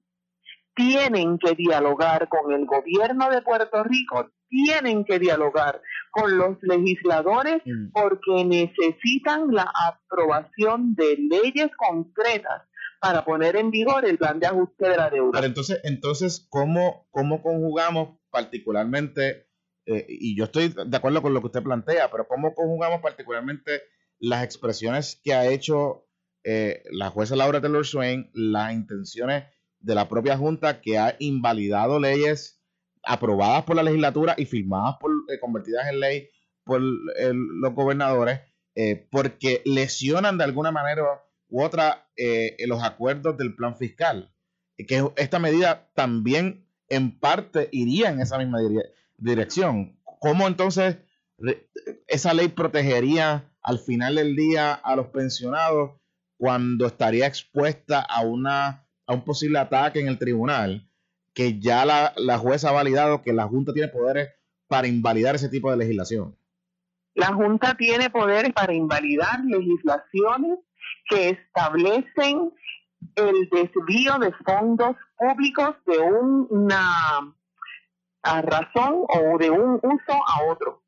Tienen 0.76 1.38
que 1.38 1.56
dialogar 1.56 2.28
con 2.30 2.52
el 2.52 2.66
gobierno 2.66 3.30
de 3.30 3.42
Puerto 3.42 3.84
Rico, 3.84 4.30
tienen 4.50 5.06
que 5.06 5.20
dialogar 5.20 5.82
con 6.12 6.38
los 6.38 6.58
legisladores 6.62 7.62
mm. 7.66 7.92
porque 7.92 8.46
necesitan 8.46 9.52
la 9.52 9.72
aprobación 9.88 10.96
de 10.96 11.18
leyes 11.18 11.70
concretas 11.78 12.64
para 13.00 13.24
poner 13.24 13.56
en 13.56 13.72
vigor 13.72 14.06
el 14.06 14.18
plan 14.18 14.40
de 14.40 14.48
ajuste 14.48 14.90
de 14.90 14.98
la 14.98 15.10
deuda. 15.10 15.32
Pero 15.34 15.46
entonces, 15.46 15.80
entonces 15.84 16.48
¿cómo, 16.50 17.08
cómo 17.12 17.42
conjugamos 17.42 18.20
particularmente, 18.30 19.48
eh, 19.86 20.06
y 20.08 20.38
yo 20.38 20.46
estoy 20.46 20.74
de 20.86 20.98
acuerdo 20.98 21.22
con 21.22 21.34
lo 21.34 21.40
que 21.40 21.48
usted 21.48 21.64
plantea, 21.64 22.12
pero 22.12 22.28
cómo 22.28 22.54
conjugamos 22.54 23.02
particularmente 23.02 23.82
las 24.20 24.44
expresiones 24.44 25.20
que 25.24 25.34
ha 25.34 25.48
hecho 25.48 26.08
eh, 26.44 26.84
la 26.92 27.10
jueza 27.10 27.36
Laura 27.36 27.62
Taylor 27.62 27.86
Swain, 27.86 28.30
las 28.34 28.74
intenciones 28.74 29.46
de 29.80 29.96
la 29.96 30.10
propia 30.10 30.38
Junta 30.38 30.82
que 30.82 30.98
ha 30.98 31.16
invalidado 31.20 32.00
leyes 32.00 32.59
aprobadas 33.10 33.64
por 33.64 33.76
la 33.76 33.84
legislatura 33.84 34.36
y 34.38 34.46
firmadas 34.46 34.96
por, 35.00 35.12
eh, 35.30 35.40
convertidas 35.40 35.88
en 35.90 36.00
ley 36.00 36.30
por 36.64 36.80
los 36.82 37.74
gobernadores, 37.74 38.42
porque 39.10 39.64
lesionan 39.66 40.38
de 40.38 40.44
alguna 40.44 40.72
manera 40.72 41.04
u 41.50 41.64
otra 41.64 42.08
eh, 42.16 42.56
los 42.68 42.84
acuerdos 42.84 43.38
del 43.38 43.56
plan 43.56 43.76
fiscal. 43.76 44.34
Que 44.78 45.04
esta 45.18 45.40
medida 45.40 45.90
también 45.94 46.66
en 46.88 47.20
parte 47.20 47.70
iría 47.72 48.10
en 48.10 48.22
esa 48.22 48.38
misma 48.38 48.60
dirección. 49.18 50.00
¿Cómo 50.04 50.48
entonces 50.48 50.98
esa 52.08 52.34
ley 52.34 52.50
protegería 52.50 53.52
al 53.62 53.80
final 53.80 54.16
del 54.16 54.36
día 54.36 54.74
a 54.74 54.96
los 54.96 55.08
pensionados 55.08 56.00
cuando 56.38 56.88
estaría 56.88 57.28
expuesta 57.28 58.00
a, 58.00 58.22
una, 58.22 58.88
a 59.06 59.14
un 59.14 59.24
posible 59.24 59.60
ataque 59.60 60.00
en 60.00 60.08
el 60.08 60.18
tribunal? 60.18 60.89
Que 61.34 61.60
ya 61.60 61.86
la, 61.86 62.14
la 62.18 62.38
jueza 62.38 62.70
ha 62.70 62.74
validado 62.74 63.22
que 63.22 63.34
la 63.34 63.48
Junta 63.48 63.74
tiene 63.74 63.90
poderes 63.90 64.30
para 64.68 64.88
invalidar 64.88 65.36
ese 65.36 65.50
tipo 65.50 65.72
de 65.72 65.78
legislación. 65.78 66.36
La 67.16 67.28
Junta 67.34 67.76
tiene 67.76 68.10
poderes 68.10 68.54
para 68.54 68.74
invalidar 68.74 69.44
legislaciones 69.46 70.60
que 71.10 71.30
establecen 71.30 72.54
el 73.16 73.50
desvío 73.50 74.20
de 74.20 74.32
fondos 74.46 74.96
públicos 75.18 75.76
de 75.86 76.00
una 76.00 77.36
razón 78.24 79.06
o 79.08 79.38
de 79.38 79.50
un 79.50 79.80
uso 79.82 80.14
a 80.28 80.44
otro. 80.52 80.84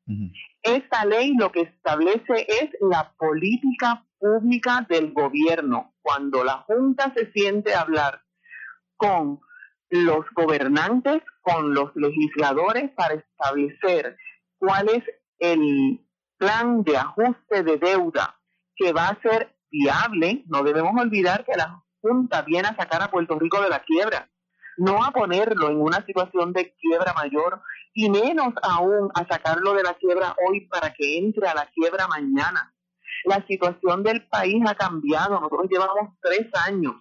Esta 0.62 1.04
ley 1.04 1.34
lo 1.36 1.50
que 1.50 1.62
establece 1.62 2.46
es 2.48 2.70
la 2.80 3.12
política 3.18 4.06
pública 4.18 4.86
del 4.88 5.12
gobierno. 5.12 5.92
Cuando 6.02 6.44
la 6.44 6.58
Junta 6.58 7.12
se 7.14 7.32
siente 7.32 7.74
a 7.74 7.80
hablar 7.80 8.22
con 8.96 9.40
los 9.92 10.24
gobernantes, 10.34 11.22
con 11.42 11.74
los 11.74 11.94
legisladores 11.94 12.90
para 12.96 13.14
establecer 13.14 14.16
cuál 14.58 14.88
es 14.88 15.04
el 15.38 16.00
plan 16.38 16.82
de 16.82 16.96
ajuste 16.96 17.62
de 17.62 17.76
deuda 17.76 18.38
que 18.74 18.92
va 18.92 19.08
a 19.08 19.20
ser 19.20 19.54
viable, 19.70 20.44
no 20.46 20.62
debemos 20.62 20.98
olvidar 20.98 21.44
que 21.44 21.56
la 21.56 21.82
Junta 22.00 22.42
viene 22.42 22.68
a 22.68 22.74
sacar 22.74 23.02
a 23.02 23.10
Puerto 23.10 23.38
Rico 23.38 23.60
de 23.60 23.68
la 23.68 23.80
quiebra, 23.80 24.30
no 24.78 25.04
a 25.04 25.10
ponerlo 25.10 25.68
en 25.68 25.80
una 25.80 26.04
situación 26.06 26.52
de 26.54 26.74
quiebra 26.74 27.12
mayor 27.12 27.60
y 27.92 28.08
menos 28.08 28.54
aún 28.62 29.10
a 29.14 29.26
sacarlo 29.26 29.74
de 29.74 29.82
la 29.82 29.94
quiebra 29.94 30.34
hoy 30.48 30.66
para 30.68 30.92
que 30.94 31.18
entre 31.18 31.46
a 31.48 31.54
la 31.54 31.66
quiebra 31.66 32.08
mañana. 32.08 32.74
La 33.24 33.46
situación 33.46 34.02
del 34.02 34.26
país 34.26 34.64
ha 34.66 34.74
cambiado, 34.74 35.38
nosotros 35.38 35.66
llevamos 35.70 36.14
tres 36.22 36.48
años, 36.66 36.94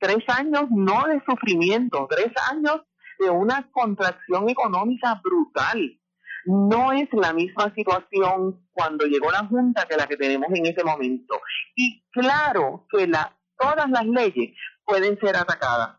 tres 0.00 0.24
años 0.28 0.64
no 0.70 1.06
de 1.06 1.22
sufrimiento, 1.24 2.08
tres 2.10 2.32
años 2.50 2.80
de 3.18 3.30
una 3.30 3.70
contracción 3.70 4.48
económica 4.48 5.20
brutal 5.22 6.00
no 6.46 6.92
es 6.92 7.08
la 7.12 7.32
misma 7.32 7.72
situación 7.74 8.66
cuando 8.72 9.06
llegó 9.06 9.30
la 9.30 9.46
Junta 9.46 9.86
que 9.86 9.96
la 9.96 10.06
que 10.06 10.16
tenemos 10.16 10.48
en 10.54 10.66
ese 10.66 10.82
momento. 10.82 11.38
Y 11.74 12.02
claro 12.10 12.86
que 12.90 13.06
la, 13.06 13.36
todas 13.58 13.90
las 13.90 14.06
leyes 14.06 14.56
pueden 14.84 15.18
ser 15.20 15.36
atacadas. 15.36 15.98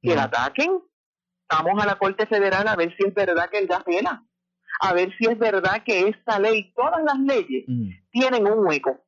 Que 0.00 0.16
la 0.16 0.24
ataquen, 0.24 0.80
vamos 1.48 1.80
a 1.80 1.86
la 1.86 1.96
Corte 1.96 2.26
Federal 2.26 2.66
a 2.66 2.74
ver 2.74 2.92
si 2.96 3.06
es 3.06 3.14
verdad 3.14 3.48
que 3.48 3.58
él 3.58 3.68
da 3.68 3.84
pena, 3.84 4.26
a 4.80 4.92
ver 4.94 5.16
si 5.16 5.26
es 5.26 5.38
verdad 5.38 5.84
que 5.84 6.08
esta 6.08 6.40
ley, 6.40 6.72
todas 6.74 7.04
las 7.04 7.20
leyes, 7.20 7.64
tienen 8.10 8.46
un 8.48 8.66
hueco. 8.66 9.04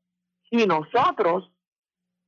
Y 0.51 0.67
nosotros, 0.67 1.51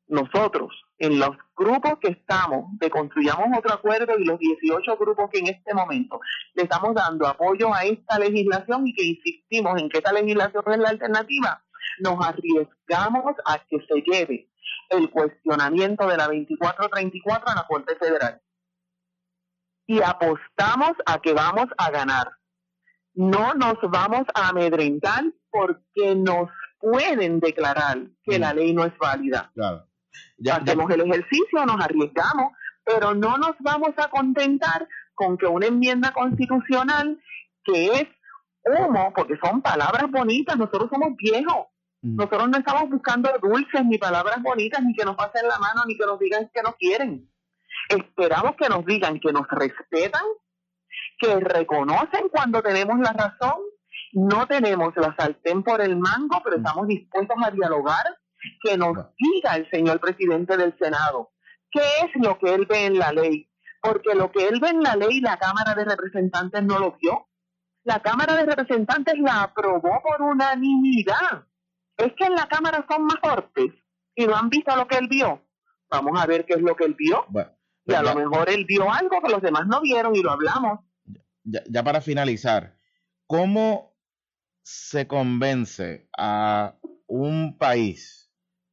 nosotros, 0.09 0.73
en 0.99 1.19
los 1.19 1.37
grupos 1.55 1.99
que 2.01 2.09
estamos 2.09 2.67
de 2.79 2.91
Construyamos 2.91 3.59
Otro 3.59 3.75
Acuerdo 3.75 4.19
y 4.19 4.25
los 4.25 4.39
18 4.39 4.97
grupos 4.97 5.31
que 5.31 5.41
en 5.41 5.49
este 5.49 5.75
momento 5.75 6.21
le 6.55 6.63
estamos 6.63 6.95
dando 6.95 7.27
apoyo 7.27 7.73
a 7.75 7.85
esta 7.85 8.19
legislación 8.19 8.87
y 8.87 8.95
que 8.95 9.05
insistimos 9.05 9.81
en 9.81 9.89
que 9.89 9.99
esta 9.99 10.13
legislación 10.13 10.65
es 10.67 10.79
la 10.79 10.89
alternativa, 10.89 11.63
nos 12.01 12.25
arriesgamos 12.27 13.35
a 13.45 13.59
que 13.69 13.79
se 13.87 14.03
lleve 14.03 14.51
el 14.91 15.11
cuestionamiento 15.11 16.07
de 16.07 16.17
la 16.17 16.25
2434 16.25 17.49
a 17.49 17.55
la 17.55 17.67
Corte 17.67 17.97
Federal. 17.97 18.41
Y 19.87 20.03
apostamos 20.03 20.93
a 21.05 21.21
que 21.21 21.33
vamos 21.33 21.67
a 21.79 21.91
ganar. 21.91 22.33
No 23.15 23.55
nos 23.55 23.77
vamos 23.83 24.23
a 24.35 24.49
amedrentar 24.49 25.25
porque 25.51 26.15
nos 26.17 26.51
pueden 26.79 27.41
declarar 27.41 27.99
que 28.25 28.39
la 28.39 28.53
mm. 28.53 28.57
ley 28.57 28.73
no 28.75 28.85
es 28.85 28.97
válida. 28.99 29.51
Claro. 29.55 29.87
Hacemos 30.53 30.91
el 30.91 31.01
ejercicio, 31.01 31.67
nos 31.67 31.83
arriesgamos, 31.83 32.53
pero 32.85 33.15
no 33.15 33.37
nos 33.39 33.53
vamos 33.61 33.91
a 33.97 34.09
contentar 34.09 34.87
con 35.15 35.37
que 35.37 35.47
una 35.47 35.67
enmienda 35.67 36.13
constitucional 36.13 37.19
que 37.65 37.87
es 37.87 38.07
humo, 38.65 39.13
porque 39.15 39.37
son 39.43 39.63
palabras 39.63 40.11
bonitas, 40.11 40.57
nosotros 40.57 40.89
somos 40.91 41.17
viejos. 41.17 41.67
Mm. 42.03 42.17
Nosotros 42.17 42.49
no 42.49 42.59
estamos 42.59 42.91
buscando 42.91 43.31
dulces 43.43 43.85
ni 43.85 43.99
palabras 43.99 44.43
bonitas, 44.43 44.83
ni 44.83 44.95
que 44.95 45.05
nos 45.05 45.17
pasen 45.17 45.49
la 45.49 45.59
mano, 45.59 45.83
ni 45.87 45.97
que 45.97 46.07
nos 46.07 46.19
digan 46.19 46.51
que 46.53 46.63
nos 46.63 46.77
quieren. 46.77 47.29
Esperamos 47.89 48.57
que 48.57 48.69
nos 48.69 48.85
digan 48.85 49.19
que 49.21 49.33
nos 49.33 49.47
respetan, 49.49 50.25
que 51.19 51.41
reconocen 51.41 52.29
cuando 52.31 52.63
tenemos 52.63 52.99
la 52.99 53.13
razón. 53.13 53.61
No 54.13 54.47
tenemos 54.47 54.95
la 54.97 55.15
sartén 55.17 55.63
por 55.63 55.81
el 55.81 55.97
mango, 55.97 56.41
pero 56.45 56.57
mm. 56.57 56.61
estamos 56.61 56.89
dispuestos 56.89 57.37
a 57.43 57.51
dialogar 57.51 58.05
que 58.63 58.77
nos 58.77 58.95
diga 59.19 59.57
el 59.57 59.69
señor 59.71 60.01
presidente 60.01 60.57
del 60.57 60.77
Senado 60.79 61.33
qué 61.71 61.81
es 62.05 62.11
lo 62.15 62.39
que 62.39 62.55
él 62.55 62.67
ve 62.67 62.87
en 62.87 62.99
la 62.99 63.13
ley, 63.13 63.51
porque 63.83 64.15
lo 64.15 64.31
que 64.33 64.49
él 64.49 64.61
ve 64.61 64.69
en 64.69 64.83
la 64.83 64.97
ley 64.97 65.21
la 65.21 65.39
Cámara 65.39 65.75
de 65.75 65.85
Representantes 65.85 66.63
no 66.63 66.79
lo 66.79 66.97
vio. 67.01 67.29
La 67.85 68.01
Cámara 68.01 68.37
de 68.37 68.47
Representantes 68.47 69.15
la 69.19 69.43
aprobó 69.43 70.03
por 70.03 70.23
unanimidad. 70.23 71.47
Es 71.97 72.13
que 72.17 72.25
en 72.25 72.35
la 72.35 72.49
Cámara 72.49 72.85
son 72.89 73.05
más 73.05 73.17
fuertes 73.23 73.73
y 74.15 74.27
no 74.27 74.35
han 74.37 74.49
visto 74.49 74.75
lo 74.75 74.87
que 74.87 74.97
él 74.97 75.09
vio. 75.09 75.43
Vamos 75.89 76.21
a 76.21 76.27
ver 76.27 76.45
qué 76.47 76.55
es 76.55 76.63
lo 76.63 76.75
que 76.75 76.85
él 76.85 76.95
vio. 76.99 77.27
y 77.85 77.95
a 77.95 78.03
lo 78.03 78.15
mejor 78.15 78.51
él 78.51 78.65
vio 78.67 78.91
algo 78.93 79.21
que 79.23 79.31
los 79.31 79.41
demás 79.41 79.67
no 79.67 79.81
vieron 79.81 80.17
y 80.17 80.23
lo 80.23 80.33
hablamos. 80.33 80.81
ya 81.45 81.85
para 81.85 82.01
finalizar, 82.01 82.77
¿cómo 83.27 83.95
se 84.63 85.07
convence 85.07 86.09
a 86.19 86.75
un 87.07 87.57
país 87.57 88.26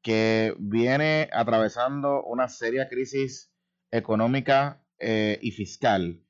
que 0.04 0.54
viene 0.60 1.30
atravesando 1.32 2.24
una 2.24 2.50
seria 2.50 2.89
crisis 2.89 3.52
económica 3.89 4.86
eh, 5.00 5.39
y 5.42 5.52
fiscal, 5.52 6.22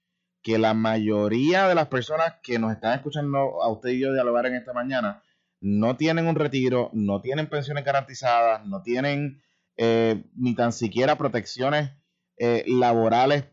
que 0.41 0.59
la 0.59 0.73
mayoría 0.73 1.67
de 1.67 1.75
las 1.75 1.87
personas 1.87 2.35
que 2.43 2.59
nos 2.59 2.71
están 2.71 2.93
escuchando 2.93 3.61
a 3.63 3.69
usted 3.71 3.89
y 3.89 3.99
yo 3.99 4.13
dialogar 4.13 4.45
en 4.45 4.55
esta 4.55 4.73
mañana 4.73 5.23
no 5.59 5.97
tienen 5.97 6.27
un 6.27 6.35
retiro, 6.35 6.89
no 6.93 7.21
tienen 7.21 7.47
pensiones 7.47 7.83
garantizadas, 7.83 8.65
no 8.65 8.83
tienen 8.83 9.41
eh, 9.77 10.23
ni 10.35 10.55
tan 10.55 10.71
siquiera 10.71 11.17
protecciones 11.17 11.91
eh, 12.37 12.63
laborales 12.67 13.45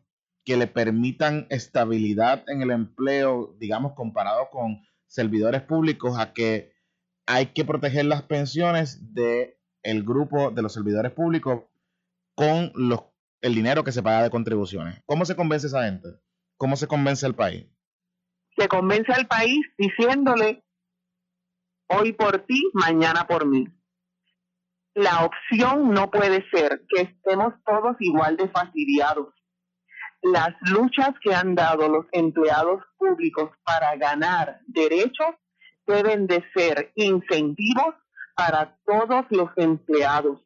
que 0.44 0.56
le 0.56 0.66
permitan 0.66 1.46
estabilidad 1.50 2.44
en 2.48 2.62
el 2.62 2.72
empleo, 2.72 3.56
digamos, 3.58 3.92
comparado 3.94 4.50
con 4.50 4.82
servidores 5.06 5.62
públicos, 5.62 6.18
a 6.18 6.32
que 6.32 6.72
hay 7.26 7.46
que 7.46 7.64
proteger 7.64 8.06
las 8.06 8.22
pensiones 8.22 9.14
de 9.14 9.59
el 9.82 10.04
grupo 10.04 10.50
de 10.50 10.62
los 10.62 10.72
servidores 10.72 11.12
públicos 11.12 11.64
con 12.34 12.72
los, 12.74 13.00
el 13.40 13.54
dinero 13.54 13.84
que 13.84 13.92
se 13.92 14.02
paga 14.02 14.22
de 14.22 14.30
contribuciones. 14.30 15.02
¿Cómo 15.06 15.24
se 15.24 15.36
convence 15.36 15.66
esa 15.66 15.84
gente? 15.84 16.08
¿Cómo 16.56 16.76
se 16.76 16.86
convence 16.86 17.26
al 17.26 17.34
país? 17.34 17.66
Se 18.56 18.68
convence 18.68 19.12
al 19.12 19.26
país 19.26 19.60
diciéndole, 19.78 20.62
hoy 21.88 22.12
por 22.12 22.40
ti, 22.46 22.62
mañana 22.74 23.26
por 23.26 23.46
mí. 23.46 23.66
La 24.94 25.24
opción 25.24 25.92
no 25.92 26.10
puede 26.10 26.44
ser 26.50 26.82
que 26.88 27.02
estemos 27.02 27.54
todos 27.64 27.96
igual 28.00 28.36
de 28.36 28.48
fastidiados. 28.48 29.28
Las 30.22 30.50
luchas 30.62 31.10
que 31.22 31.34
han 31.34 31.54
dado 31.54 31.88
los 31.88 32.06
empleados 32.12 32.82
públicos 32.98 33.50
para 33.64 33.96
ganar 33.96 34.60
derechos 34.66 35.34
deben 35.86 36.26
de 36.26 36.44
ser 36.54 36.92
incentivos 36.96 37.94
para 38.34 38.76
todos 38.84 39.26
los 39.30 39.50
empleados. 39.56 40.40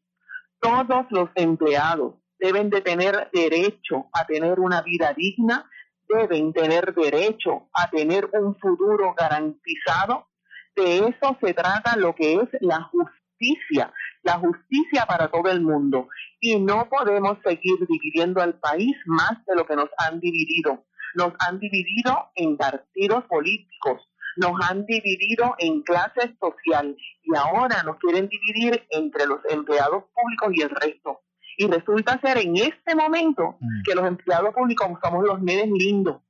Todos 0.60 1.06
los 1.10 1.28
empleados 1.34 2.14
deben 2.38 2.70
de 2.70 2.80
tener 2.80 3.30
derecho 3.32 4.06
a 4.12 4.26
tener 4.26 4.60
una 4.60 4.82
vida 4.82 5.14
digna, 5.14 5.70
deben 6.08 6.52
tener 6.52 6.94
derecho 6.94 7.68
a 7.72 7.90
tener 7.90 8.28
un 8.32 8.56
futuro 8.56 9.14
garantizado. 9.16 10.28
De 10.76 10.98
eso 10.98 11.36
se 11.40 11.54
trata 11.54 11.96
lo 11.96 12.14
que 12.14 12.34
es 12.34 12.48
la 12.60 12.82
justicia, 12.82 13.92
la 14.22 14.38
justicia 14.38 15.06
para 15.06 15.28
todo 15.28 15.50
el 15.50 15.60
mundo. 15.60 16.08
Y 16.40 16.58
no 16.58 16.88
podemos 16.88 17.38
seguir 17.44 17.86
dividiendo 17.88 18.42
al 18.42 18.54
país 18.58 18.96
más 19.06 19.44
de 19.46 19.54
lo 19.54 19.66
que 19.66 19.76
nos 19.76 19.88
han 19.98 20.20
dividido. 20.20 20.84
Nos 21.14 21.32
han 21.38 21.60
dividido 21.60 22.30
en 22.34 22.56
partidos 22.56 23.24
políticos, 23.24 24.02
nos 24.36 24.52
han 24.68 24.84
dividido 24.86 25.54
en 25.58 25.82
clases 25.82 26.30
social 26.40 26.96
y 27.22 27.36
ahora 27.36 27.82
nos 27.82 27.96
quieren 27.98 28.28
dividir 28.28 28.86
entre 28.90 29.26
los 29.26 29.40
empleados 29.48 30.04
públicos 30.14 30.52
y 30.52 30.62
el 30.62 30.70
resto. 30.70 31.20
Y 31.56 31.66
resulta 31.68 32.20
ser 32.20 32.38
en 32.38 32.56
este 32.56 32.94
momento 32.96 33.56
mm. 33.60 33.82
que 33.84 33.94
los 33.94 34.06
empleados 34.06 34.52
públicos 34.54 34.88
somos 35.02 35.24
los 35.24 35.40
nenes 35.40 35.68
lindos, 35.70 36.20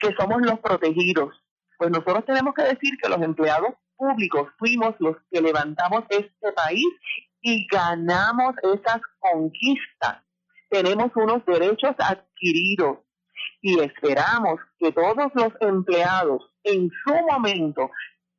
que 0.00 0.14
somos 0.18 0.40
los 0.42 0.60
protegidos. 0.60 1.34
Pues 1.76 1.90
nosotros 1.90 2.24
tenemos 2.24 2.54
que 2.54 2.62
decir 2.62 2.96
que 3.02 3.08
los 3.08 3.20
empleados 3.22 3.74
públicos 3.96 4.48
fuimos 4.58 4.94
los 5.00 5.16
que 5.30 5.40
levantamos 5.40 6.04
este 6.08 6.52
país 6.52 6.86
y 7.40 7.66
ganamos 7.66 8.54
esas 8.62 9.00
conquistas. 9.18 10.22
Tenemos 10.70 11.10
unos 11.16 11.44
derechos 11.46 11.94
adquiridos 11.98 12.98
y 13.60 13.80
esperamos 13.80 14.60
que 14.78 14.92
todos 14.92 15.30
los 15.34 15.52
empleados 15.60 16.42
en 16.68 16.90
su 16.90 17.14
momento 17.30 17.90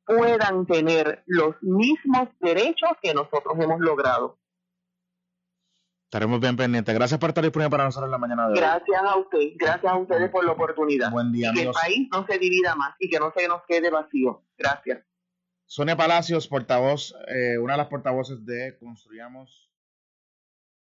puedan 0.04 0.66
tener 0.66 1.22
los 1.26 1.54
mismos 1.62 2.28
derechos 2.40 2.90
que 3.02 3.14
nosotros 3.14 3.54
hemos 3.58 3.80
logrado. 3.80 4.38
Estaremos 6.04 6.40
bien 6.40 6.56
pendientes. 6.56 6.92
Gracias 6.92 7.20
por 7.20 7.30
estar 7.30 7.44
disponible 7.44 7.70
para 7.70 7.84
nosotros 7.84 8.08
en 8.08 8.10
la 8.10 8.18
mañana 8.18 8.48
de 8.48 8.54
hoy. 8.54 8.58
Gracias 8.58 9.00
a 9.00 9.16
usted. 9.16 9.52
Gracias 9.56 9.92
a 9.92 9.96
ustedes 9.96 10.28
por 10.30 10.44
la 10.44 10.52
oportunidad. 10.52 11.12
Buen 11.12 11.30
día, 11.30 11.50
y 11.52 11.54
que 11.54 11.62
el 11.62 11.70
país 11.70 12.08
no 12.10 12.26
se 12.26 12.38
divida 12.38 12.74
más 12.74 12.96
y 12.98 13.08
que 13.08 13.20
no 13.20 13.32
se 13.36 13.46
nos 13.46 13.62
quede 13.68 13.90
vacío. 13.90 14.42
Gracias. 14.58 15.04
Sonia 15.66 15.96
Palacios, 15.96 16.48
portavoz, 16.48 17.14
eh, 17.28 17.58
una 17.58 17.74
de 17.74 17.78
las 17.78 17.86
portavoces 17.86 18.44
de 18.44 18.76
Construyamos 18.80 19.69